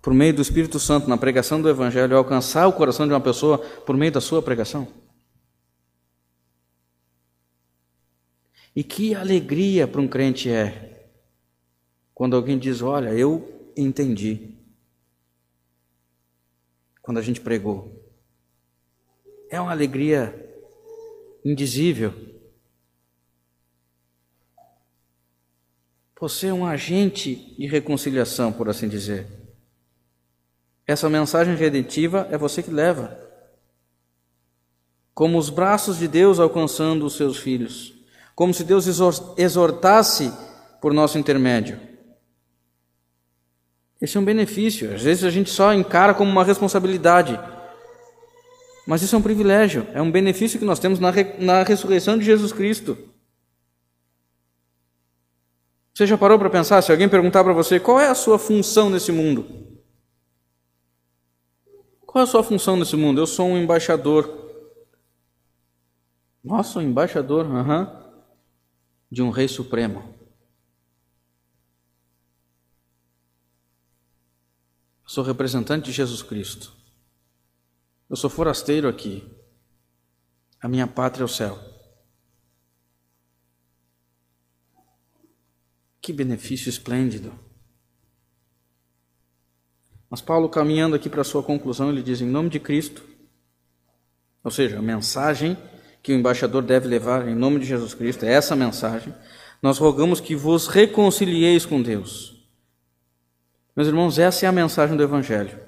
por 0.03 0.13
meio 0.13 0.35
do 0.35 0.43
Espírito 0.43 0.79
Santo, 0.79 1.09
na 1.09 1.17
pregação 1.17 1.63
do 1.63 1.71
Evangelho, 1.71 2.15
alcançar 2.15 2.67
o 2.67 2.75
coração 2.75 3.07
de 3.07 3.15
uma 3.15 3.21
pessoa 3.21 3.57
por 3.57 3.97
meio 3.97 4.13
da 4.13 4.21
sua 4.21 4.43
pregação? 4.43 4.87
E 8.75 8.85
que 8.85 9.15
alegria 9.15 9.89
para 9.89 10.03
um 10.03 10.07
crente 10.07 10.51
é 10.51 11.09
quando 12.13 12.37
alguém 12.37 12.59
diz: 12.59 12.83
Olha, 12.83 13.09
eu 13.15 13.73
entendi. 13.75 14.55
Quando 17.01 17.17
a 17.17 17.23
gente 17.23 17.41
pregou. 17.41 18.06
É 19.51 19.61
uma 19.61 19.71
alegria 19.71 20.35
indizível. 21.45 22.13
Você 26.19 26.49
é 26.49 26.53
um 26.53 26.67
agente 26.67 27.55
de 27.57 27.67
reconciliação, 27.67 28.53
por 28.53 28.69
assim 28.69 28.89
dizer. 28.89 29.27
Essa 30.87 31.11
mensagem 31.11 31.55
redentiva 31.55 32.27
é 32.31 32.39
você 32.39 32.63
que 32.63 32.71
leva. 32.71 33.19
Como 35.15 35.39
os 35.39 35.51
braços 35.51 35.99
de 35.99 36.09
Deus 36.09 36.39
alcançando 36.39 37.05
os 37.05 37.17
seus 37.17 37.37
filhos. 37.37 37.95
Como 38.35 38.53
se 38.53 38.65
Deus 38.65 38.87
exortasse 39.37 40.33
por 40.81 40.93
nosso 40.93 41.19
intermédio. 41.19 41.81
Esse 44.01 44.17
é 44.17 44.21
um 44.21 44.25
benefício. 44.25 44.95
Às 44.95 45.03
vezes 45.03 45.25
a 45.25 45.31
gente 45.31 45.51
só 45.51 45.73
encara 45.73 46.15
como 46.15 46.31
uma 46.31 46.45
responsabilidade. 46.45 47.39
Mas 48.87 49.03
isso 49.03 49.17
é 49.17 49.19
um 49.19 49.23
privilégio, 49.23 49.87
é 49.93 50.01
um 50.01 50.11
benefício 50.11 50.59
que 50.59 50.65
nós 50.65 50.79
temos 50.79 51.01
na, 51.01 51.11
na 51.41 51.63
ressurreição 51.65 52.17
de 52.17 52.25
Jesus 52.25 52.53
Cristo. 52.53 52.97
Você 55.93 56.07
já 56.07 56.17
parou 56.17 56.39
para 56.39 56.49
pensar, 56.49 56.81
se 56.83 56.93
alguém 56.93 57.09
perguntar 57.09 57.43
para 57.43 57.53
você 57.53 57.81
qual 57.81 57.99
é 57.99 58.09
a 58.09 58.15
sua 58.15 58.39
função 58.39 58.89
nesse 58.89 59.11
mundo? 59.11 59.67
Qual 62.07 62.21
é 62.21 62.25
a 62.25 62.31
sua 62.31 62.45
função 62.45 62.77
nesse 62.77 62.95
mundo? 62.97 63.21
Eu 63.21 63.27
sou 63.27 63.49
um 63.49 63.59
embaixador. 63.59 64.47
Nossa, 66.45 66.79
um 66.79 66.83
embaixador, 66.83 67.45
uhum, 67.45 67.87
de 69.11 69.21
um 69.21 69.31
rei 69.31 69.49
supremo. 69.49 70.15
Sou 75.05 75.25
representante 75.25 75.87
de 75.87 75.93
Jesus 75.93 76.23
Cristo. 76.23 76.73
Eu 78.09 78.17
sou 78.17 78.31
forasteiro 78.31 78.89
aqui. 78.89 79.29
A 80.61 80.69
minha 80.69 80.87
pátria 80.87 81.23
é 81.23 81.27
o 81.27 81.29
céu. 81.29 81.59
Que 86.01 86.13
benefício 86.13 86.69
esplêndido. 86.69 87.33
Mas 90.09 90.21
Paulo, 90.21 90.49
caminhando 90.49 90.95
aqui 90.95 91.11
para 91.11 91.23
a 91.23 91.25
sua 91.25 91.43
conclusão, 91.43 91.91
ele 91.91 92.03
diz: 92.03 92.21
em 92.21 92.27
nome 92.27 92.49
de 92.49 92.61
Cristo, 92.61 93.03
ou 94.43 94.51
seja, 94.51 94.79
a 94.79 94.83
mensagem 94.83 95.59
que 96.01 96.13
o 96.13 96.15
embaixador 96.15 96.63
deve 96.63 96.87
levar 96.87 97.27
em 97.27 97.35
nome 97.35 97.59
de 97.59 97.67
Jesus 97.67 97.93
Cristo, 97.93 98.25
é 98.25 98.33
essa 98.33 98.55
mensagem, 98.55 99.13
nós 99.61 99.79
rogamos 99.79 100.21
que 100.21 100.37
vos 100.37 100.69
reconcilieis 100.69 101.67
com 101.67 101.83
Deus. 101.83 102.47
Meus 103.75 103.89
irmãos, 103.89 104.17
essa 104.17 104.47
é 104.47 104.49
a 104.49 104.53
mensagem 104.53 104.97
do 104.97 105.03
Evangelho. 105.03 105.66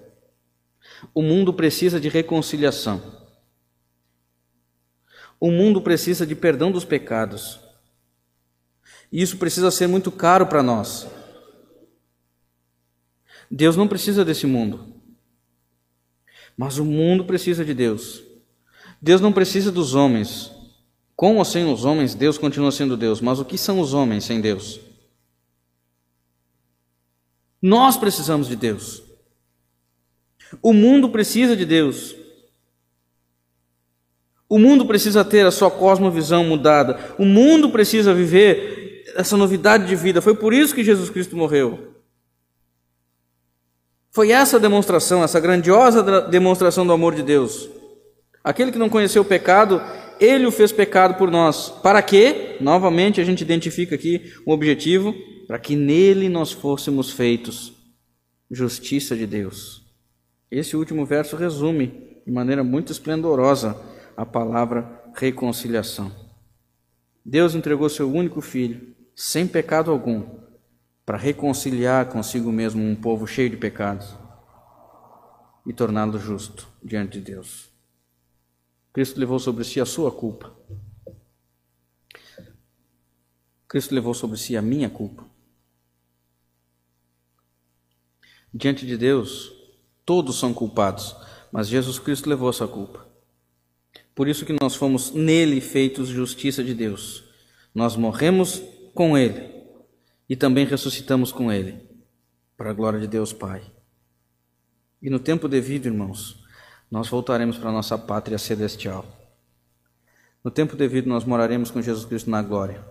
O 1.14 1.22
mundo 1.22 1.52
precisa 1.52 2.00
de 2.00 2.08
reconciliação. 2.08 3.18
O 5.40 5.50
mundo 5.50 5.80
precisa 5.80 6.26
de 6.26 6.34
perdão 6.34 6.72
dos 6.72 6.84
pecados. 6.84 7.60
E 9.10 9.22
isso 9.22 9.38
precisa 9.38 9.70
ser 9.70 9.86
muito 9.86 10.10
caro 10.10 10.46
para 10.46 10.62
nós. 10.62 11.06
Deus 13.50 13.76
não 13.76 13.88
precisa 13.88 14.24
desse 14.24 14.46
mundo. 14.46 14.94
Mas 16.56 16.78
o 16.78 16.84
mundo 16.84 17.24
precisa 17.24 17.64
de 17.64 17.72
Deus. 17.72 18.22
Deus 19.00 19.20
não 19.20 19.32
precisa 19.32 19.70
dos 19.70 19.94
homens. 19.94 20.50
Com 21.14 21.36
ou 21.36 21.44
sem 21.44 21.64
os 21.70 21.84
homens, 21.84 22.14
Deus 22.14 22.36
continua 22.36 22.72
sendo 22.72 22.96
Deus. 22.96 23.20
Mas 23.20 23.38
o 23.38 23.44
que 23.44 23.56
são 23.56 23.80
os 23.80 23.94
homens 23.94 24.24
sem 24.24 24.40
Deus? 24.40 24.80
Nós 27.62 27.96
precisamos 27.96 28.48
de 28.48 28.56
Deus. 28.56 29.02
O 30.62 30.72
mundo 30.72 31.08
precisa 31.08 31.56
de 31.56 31.64
Deus. 31.64 32.16
O 34.48 34.58
mundo 34.58 34.86
precisa 34.86 35.24
ter 35.24 35.44
a 35.44 35.50
sua 35.50 35.70
cosmovisão 35.70 36.42
mudada. 36.44 36.98
O 37.18 37.24
mundo 37.24 37.70
precisa 37.70 38.14
viver 38.14 39.04
essa 39.14 39.36
novidade 39.36 39.86
de 39.86 39.94
vida. 39.94 40.22
Foi 40.22 40.34
por 40.34 40.54
isso 40.54 40.74
que 40.74 40.84
Jesus 40.84 41.10
Cristo 41.10 41.36
morreu. 41.36 41.94
Foi 44.10 44.30
essa 44.30 44.58
demonstração, 44.58 45.22
essa 45.22 45.38
grandiosa 45.38 46.22
demonstração 46.22 46.86
do 46.86 46.92
amor 46.92 47.14
de 47.14 47.22
Deus. 47.22 47.68
Aquele 48.42 48.72
que 48.72 48.78
não 48.78 48.88
conheceu 48.88 49.22
o 49.22 49.24
pecado, 49.24 49.82
ele 50.18 50.46
o 50.46 50.50
fez 50.50 50.72
pecado 50.72 51.14
por 51.14 51.30
nós. 51.30 51.68
Para 51.68 52.00
quê? 52.00 52.56
Novamente 52.60 53.20
a 53.20 53.24
gente 53.24 53.42
identifica 53.42 53.94
aqui 53.94 54.32
o 54.46 54.52
objetivo, 54.52 55.14
para 55.46 55.58
que 55.58 55.76
nele 55.76 56.28
nós 56.28 56.52
fôssemos 56.52 57.10
feitos 57.10 57.72
justiça 58.50 59.14
de 59.14 59.26
Deus. 59.26 59.77
Esse 60.50 60.76
último 60.76 61.04
verso 61.04 61.36
resume 61.36 62.22
de 62.24 62.32
maneira 62.32 62.64
muito 62.64 62.92
esplendorosa 62.92 63.76
a 64.16 64.24
palavra 64.24 65.02
reconciliação. 65.14 66.10
Deus 67.24 67.54
entregou 67.54 67.88
seu 67.88 68.10
único 68.10 68.40
filho, 68.40 68.94
sem 69.14 69.46
pecado 69.46 69.90
algum, 69.90 70.26
para 71.04 71.18
reconciliar 71.18 72.06
consigo 72.08 72.50
mesmo 72.50 72.82
um 72.82 72.96
povo 72.96 73.26
cheio 73.26 73.50
de 73.50 73.56
pecados 73.56 74.16
e 75.66 75.72
torná-lo 75.72 76.18
justo 76.18 76.66
diante 76.82 77.18
de 77.18 77.32
Deus. 77.32 77.70
Cristo 78.92 79.20
levou 79.20 79.38
sobre 79.38 79.64
si 79.64 79.80
a 79.80 79.84
sua 79.84 80.10
culpa. 80.10 80.56
Cristo 83.68 83.94
levou 83.94 84.14
sobre 84.14 84.38
si 84.38 84.56
a 84.56 84.62
minha 84.62 84.88
culpa. 84.88 85.26
Diante 88.52 88.86
de 88.86 88.96
Deus, 88.96 89.57
Todos 90.08 90.38
são 90.38 90.54
culpados, 90.54 91.14
mas 91.52 91.68
Jesus 91.68 91.98
Cristo 91.98 92.30
levou 92.30 92.48
essa 92.48 92.66
culpa. 92.66 93.06
Por 94.14 94.26
isso 94.26 94.46
que 94.46 94.56
nós 94.58 94.74
fomos 94.74 95.10
nele 95.10 95.60
feitos 95.60 96.08
justiça 96.08 96.64
de 96.64 96.72
Deus. 96.72 97.24
Nós 97.74 97.94
morremos 97.94 98.62
com 98.94 99.18
ele 99.18 99.52
e 100.26 100.34
também 100.34 100.64
ressuscitamos 100.64 101.30
com 101.30 101.52
ele, 101.52 101.86
para 102.56 102.70
a 102.70 102.72
glória 102.72 102.98
de 102.98 103.06
Deus 103.06 103.34
Pai. 103.34 103.60
E 105.02 105.10
no 105.10 105.18
tempo 105.18 105.46
devido, 105.46 105.84
irmãos, 105.84 106.42
nós 106.90 107.06
voltaremos 107.06 107.58
para 107.58 107.68
a 107.68 107.72
nossa 107.72 107.98
pátria 107.98 108.38
celestial. 108.38 109.04
No 110.42 110.50
tempo 110.50 110.74
devido, 110.74 111.06
nós 111.06 111.26
moraremos 111.26 111.70
com 111.70 111.82
Jesus 111.82 112.06
Cristo 112.06 112.30
na 112.30 112.40
glória. 112.40 112.82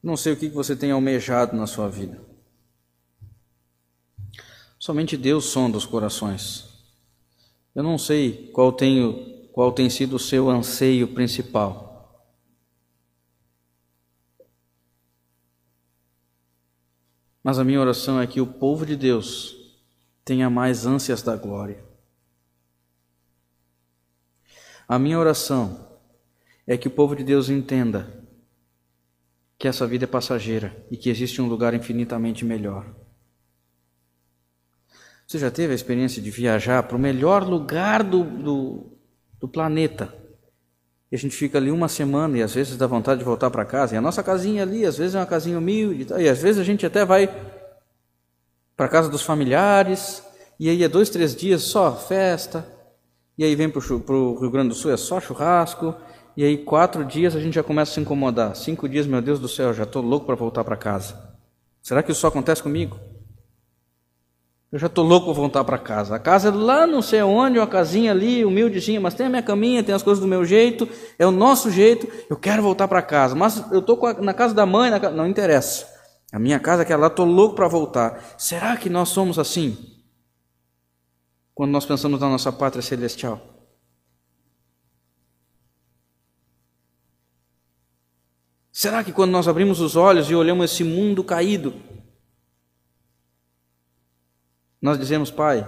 Não 0.00 0.16
sei 0.16 0.34
o 0.34 0.36
que 0.36 0.48
você 0.48 0.76
tem 0.76 0.92
almejado 0.92 1.56
na 1.56 1.66
sua 1.66 1.88
vida. 1.88 2.33
Somente 4.84 5.16
Deus 5.16 5.46
sonda 5.46 5.78
os 5.78 5.86
corações. 5.86 6.68
Eu 7.74 7.82
não 7.82 7.96
sei 7.96 8.50
qual, 8.52 8.70
tenho, 8.70 9.48
qual 9.50 9.72
tem 9.72 9.88
sido 9.88 10.16
o 10.16 10.18
seu 10.18 10.50
anseio 10.50 11.08
principal. 11.08 12.30
Mas 17.42 17.58
a 17.58 17.64
minha 17.64 17.80
oração 17.80 18.20
é 18.20 18.26
que 18.26 18.42
o 18.42 18.46
povo 18.46 18.84
de 18.84 18.94
Deus 18.94 19.56
tenha 20.22 20.50
mais 20.50 20.84
ânsias 20.84 21.22
da 21.22 21.34
glória. 21.34 21.82
A 24.86 24.98
minha 24.98 25.18
oração 25.18 25.98
é 26.66 26.76
que 26.76 26.88
o 26.88 26.90
povo 26.90 27.16
de 27.16 27.24
Deus 27.24 27.48
entenda 27.48 28.22
que 29.58 29.66
essa 29.66 29.86
vida 29.86 30.04
é 30.04 30.06
passageira 30.06 30.86
e 30.90 30.96
que 30.98 31.08
existe 31.08 31.40
um 31.40 31.48
lugar 31.48 31.72
infinitamente 31.72 32.44
melhor. 32.44 33.03
Você 35.34 35.40
já 35.40 35.50
teve 35.50 35.72
a 35.72 35.74
experiência 35.74 36.22
de 36.22 36.30
viajar 36.30 36.84
para 36.84 36.96
o 36.96 37.00
melhor 37.00 37.42
lugar 37.42 38.04
do, 38.04 38.22
do, 38.22 38.86
do, 39.40 39.48
planeta? 39.48 40.14
E 41.10 41.16
a 41.16 41.18
gente 41.18 41.34
fica 41.34 41.58
ali 41.58 41.72
uma 41.72 41.88
semana 41.88 42.38
e 42.38 42.42
às 42.42 42.54
vezes 42.54 42.76
dá 42.76 42.86
vontade 42.86 43.18
de 43.18 43.24
voltar 43.24 43.50
para 43.50 43.64
casa. 43.64 43.96
E 43.96 43.98
a 43.98 44.00
nossa 44.00 44.22
casinha 44.22 44.62
ali, 44.62 44.86
às 44.86 44.96
vezes 44.96 45.16
é 45.16 45.18
uma 45.18 45.26
casinha 45.26 45.58
humilde. 45.58 46.06
E 46.20 46.28
às 46.28 46.40
vezes 46.40 46.60
a 46.60 46.62
gente 46.62 46.86
até 46.86 47.04
vai 47.04 47.28
para 48.76 48.86
casa 48.86 49.08
dos 49.08 49.22
familiares. 49.22 50.22
E 50.56 50.70
aí 50.70 50.84
é 50.84 50.88
dois, 50.88 51.10
três 51.10 51.34
dias 51.34 51.62
só 51.62 51.96
festa. 51.96 52.64
E 53.36 53.42
aí 53.42 53.56
vem 53.56 53.68
para 53.68 53.80
o 53.80 54.38
Rio 54.38 54.52
Grande 54.52 54.68
do 54.68 54.74
Sul, 54.76 54.92
é 54.92 54.96
só 54.96 55.20
churrasco. 55.20 55.96
E 56.36 56.44
aí 56.44 56.58
quatro 56.58 57.04
dias 57.04 57.34
a 57.34 57.40
gente 57.40 57.54
já 57.54 57.62
começa 57.64 57.90
a 57.90 57.94
se 57.94 58.00
incomodar. 58.00 58.54
Cinco 58.54 58.88
dias, 58.88 59.04
meu 59.04 59.20
Deus 59.20 59.40
do 59.40 59.48
céu, 59.48 59.74
já 59.74 59.82
estou 59.82 60.00
louco 60.00 60.26
para 60.26 60.36
voltar 60.36 60.62
para 60.62 60.76
casa. 60.76 61.36
Será 61.82 62.04
que 62.04 62.12
isso 62.12 62.20
só 62.20 62.28
acontece 62.28 62.62
comigo? 62.62 63.13
Eu 64.74 64.80
já 64.80 64.88
estou 64.88 65.04
louco 65.04 65.26
para 65.26 65.34
voltar 65.34 65.62
para 65.62 65.78
casa. 65.78 66.16
A 66.16 66.18
casa 66.18 66.48
é 66.48 66.50
lá 66.50 66.84
não 66.84 67.00
sei 67.00 67.22
onde, 67.22 67.60
uma 67.60 67.66
casinha 67.66 68.10
ali, 68.10 68.44
humildezinha, 68.44 69.00
mas 69.00 69.14
tem 69.14 69.26
a 69.26 69.30
minha 69.30 69.40
caminha, 69.40 69.84
tem 69.84 69.94
as 69.94 70.02
coisas 70.02 70.20
do 70.20 70.26
meu 70.26 70.44
jeito, 70.44 70.88
é 71.16 71.24
o 71.24 71.30
nosso 71.30 71.70
jeito. 71.70 72.08
Eu 72.28 72.36
quero 72.36 72.60
voltar 72.60 72.88
para 72.88 73.00
casa, 73.00 73.36
mas 73.36 73.70
eu 73.70 73.78
estou 73.78 73.96
na 74.20 74.34
casa 74.34 74.52
da 74.52 74.66
mãe, 74.66 74.90
não 75.14 75.28
interessa. 75.28 75.86
A 76.32 76.40
minha 76.40 76.58
casa 76.58 76.82
é 76.82 76.84
aquela 76.84 77.02
lá, 77.02 77.06
estou 77.06 77.24
louco 77.24 77.54
para 77.54 77.68
voltar. 77.68 78.34
Será 78.36 78.76
que 78.76 78.90
nós 78.90 79.10
somos 79.10 79.38
assim? 79.38 79.78
Quando 81.54 81.70
nós 81.70 81.86
pensamos 81.86 82.18
na 82.18 82.28
nossa 82.28 82.50
pátria 82.50 82.82
celestial? 82.82 83.40
Será 88.72 89.04
que 89.04 89.12
quando 89.12 89.30
nós 89.30 89.46
abrimos 89.46 89.78
os 89.78 89.94
olhos 89.94 90.28
e 90.28 90.34
olhamos 90.34 90.72
esse 90.72 90.82
mundo 90.82 91.22
caído, 91.22 91.93
nós 94.84 94.98
dizemos, 94.98 95.30
Pai, 95.30 95.64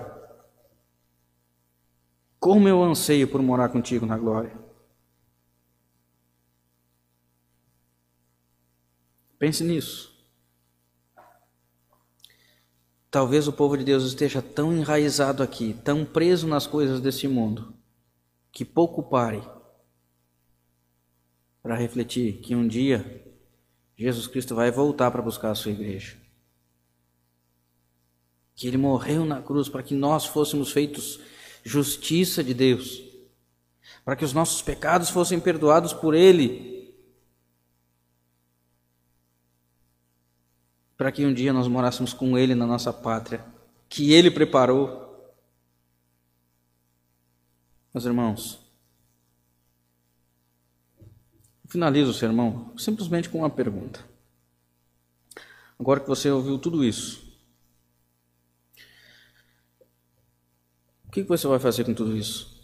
como 2.38 2.68
eu 2.68 2.82
anseio 2.82 3.26
por 3.26 3.40
morar 3.40 3.70
contigo 3.70 4.04
na 4.04 4.18
glória? 4.18 4.54
Pense 9.38 9.64
nisso. 9.64 10.14
Talvez 13.10 13.48
o 13.48 13.54
povo 13.54 13.78
de 13.78 13.84
Deus 13.84 14.04
esteja 14.04 14.42
tão 14.42 14.70
enraizado 14.70 15.42
aqui, 15.42 15.72
tão 15.82 16.04
preso 16.04 16.46
nas 16.46 16.66
coisas 16.66 17.00
desse 17.00 17.26
mundo, 17.26 17.72
que 18.52 18.66
pouco 18.66 19.02
pare 19.02 19.42
para 21.62 21.74
refletir 21.74 22.34
que 22.42 22.54
um 22.54 22.68
dia 22.68 23.34
Jesus 23.96 24.26
Cristo 24.26 24.54
vai 24.54 24.70
voltar 24.70 25.10
para 25.10 25.22
buscar 25.22 25.52
a 25.52 25.54
sua 25.54 25.72
igreja. 25.72 26.25
Que 28.56 28.66
ele 28.66 28.76
morreu 28.76 29.24
na 29.24 29.40
cruz 29.40 29.68
para 29.68 29.82
que 29.82 29.94
nós 29.94 30.24
fôssemos 30.24 30.72
feitos 30.72 31.20
justiça 31.62 32.42
de 32.42 32.54
Deus, 32.54 33.02
para 34.04 34.14
que 34.14 34.24
os 34.24 34.32
nossos 34.32 34.62
pecados 34.62 35.10
fossem 35.10 35.38
perdoados 35.38 35.92
por 35.92 36.14
ele. 36.14 36.94
Para 40.96 41.12
que 41.12 41.26
um 41.26 41.34
dia 41.34 41.52
nós 41.52 41.68
morássemos 41.68 42.12
com 42.12 42.38
ele 42.38 42.54
na 42.54 42.66
nossa 42.66 42.92
pátria, 42.92 43.44
que 43.88 44.12
ele 44.12 44.30
preparou. 44.30 45.04
Meus 47.92 48.06
irmãos, 48.06 48.60
finalizo 51.66 52.12
o 52.12 52.14
sermão 52.14 52.72
simplesmente 52.78 53.28
com 53.28 53.38
uma 53.38 53.50
pergunta. 53.50 54.04
Agora 55.78 56.00
que 56.00 56.08
você 56.08 56.30
ouviu 56.30 56.58
tudo 56.58 56.84
isso, 56.84 57.25
que 61.24 61.28
você 61.28 61.46
vai 61.46 61.58
fazer 61.58 61.84
com 61.84 61.94
tudo 61.94 62.16
isso? 62.16 62.56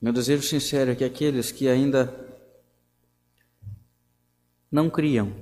Meu 0.00 0.12
desejo 0.12 0.42
sincero 0.42 0.90
é 0.90 0.94
que 0.96 1.04
aqueles 1.04 1.52
que 1.52 1.68
ainda 1.68 2.12
não 4.70 4.90
criam 4.90 5.32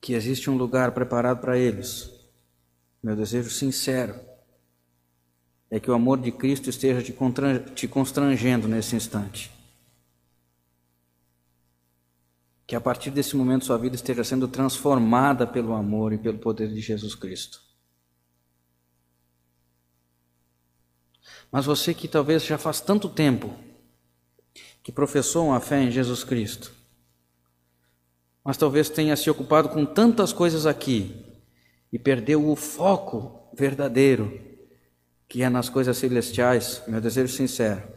que 0.00 0.12
existe 0.12 0.50
um 0.50 0.56
lugar 0.56 0.92
preparado 0.92 1.40
para 1.40 1.56
eles, 1.56 2.10
meu 3.02 3.16
desejo 3.16 3.48
sincero 3.48 4.20
é 5.70 5.80
que 5.80 5.90
o 5.90 5.94
amor 5.94 6.20
de 6.20 6.30
Cristo 6.30 6.68
esteja 6.68 7.02
te 7.74 7.88
constrangendo 7.88 8.68
nesse 8.68 8.94
instante. 8.94 9.53
Que 12.74 12.76
a 12.76 12.80
partir 12.80 13.12
desse 13.12 13.36
momento 13.36 13.66
sua 13.66 13.78
vida 13.78 13.94
esteja 13.94 14.24
sendo 14.24 14.48
transformada 14.48 15.46
pelo 15.46 15.74
amor 15.74 16.12
e 16.12 16.18
pelo 16.18 16.38
poder 16.38 16.66
de 16.74 16.80
Jesus 16.80 17.14
Cristo. 17.14 17.62
Mas 21.52 21.66
você 21.66 21.94
que 21.94 22.08
talvez 22.08 22.44
já 22.44 22.58
faz 22.58 22.80
tanto 22.80 23.08
tempo 23.08 23.54
que 24.82 24.90
professou 24.90 25.46
uma 25.46 25.60
fé 25.60 25.84
em 25.84 25.90
Jesus 25.92 26.24
Cristo, 26.24 26.72
mas 28.44 28.56
talvez 28.56 28.88
tenha 28.90 29.14
se 29.14 29.30
ocupado 29.30 29.68
com 29.68 29.86
tantas 29.86 30.32
coisas 30.32 30.66
aqui 30.66 31.14
e 31.92 31.96
perdeu 31.96 32.44
o 32.44 32.56
foco 32.56 33.54
verdadeiro, 33.56 34.36
que 35.28 35.44
é 35.44 35.48
nas 35.48 35.68
coisas 35.68 35.96
celestiais, 35.96 36.82
meu 36.88 37.00
desejo 37.00 37.32
sincero 37.32 37.93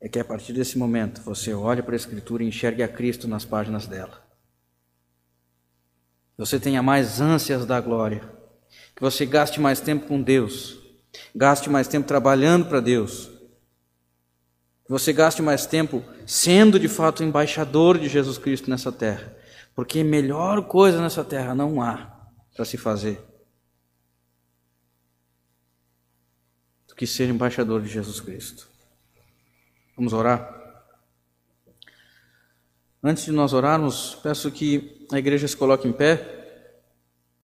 é 0.00 0.08
que 0.08 0.18
a 0.18 0.24
partir 0.24 0.52
desse 0.52 0.78
momento 0.78 1.20
você 1.22 1.52
olhe 1.52 1.82
para 1.82 1.94
a 1.94 1.96
Escritura 1.96 2.42
e 2.42 2.48
enxergue 2.48 2.82
a 2.82 2.88
Cristo 2.88 3.26
nas 3.26 3.44
páginas 3.44 3.86
dela. 3.86 4.26
Você 6.36 6.60
tenha 6.60 6.82
mais 6.82 7.20
ânsias 7.20 7.66
da 7.66 7.80
glória, 7.80 8.20
que 8.94 9.02
você 9.02 9.26
gaste 9.26 9.60
mais 9.60 9.80
tempo 9.80 10.06
com 10.06 10.22
Deus, 10.22 10.78
gaste 11.34 11.68
mais 11.68 11.88
tempo 11.88 12.06
trabalhando 12.06 12.66
para 12.66 12.80
Deus, 12.80 13.26
que 14.84 14.90
você 14.90 15.12
gaste 15.12 15.42
mais 15.42 15.66
tempo 15.66 16.04
sendo 16.24 16.78
de 16.78 16.88
fato 16.88 17.24
embaixador 17.24 17.98
de 17.98 18.08
Jesus 18.08 18.38
Cristo 18.38 18.70
nessa 18.70 18.92
terra, 18.92 19.36
porque 19.74 20.04
melhor 20.04 20.68
coisa 20.68 21.00
nessa 21.00 21.24
terra 21.24 21.56
não 21.56 21.82
há 21.82 22.16
para 22.54 22.64
se 22.64 22.76
fazer 22.76 23.20
do 26.86 26.94
que 26.94 27.06
ser 27.06 27.28
embaixador 27.28 27.82
de 27.82 27.88
Jesus 27.88 28.20
Cristo. 28.20 28.77
Vamos 29.98 30.12
orar? 30.12 30.84
Antes 33.02 33.24
de 33.24 33.32
nós 33.32 33.52
orarmos, 33.52 34.16
peço 34.22 34.48
que 34.48 35.04
a 35.10 35.18
igreja 35.18 35.48
se 35.48 35.56
coloque 35.56 35.88
em 35.88 35.92
pé. 35.92 36.37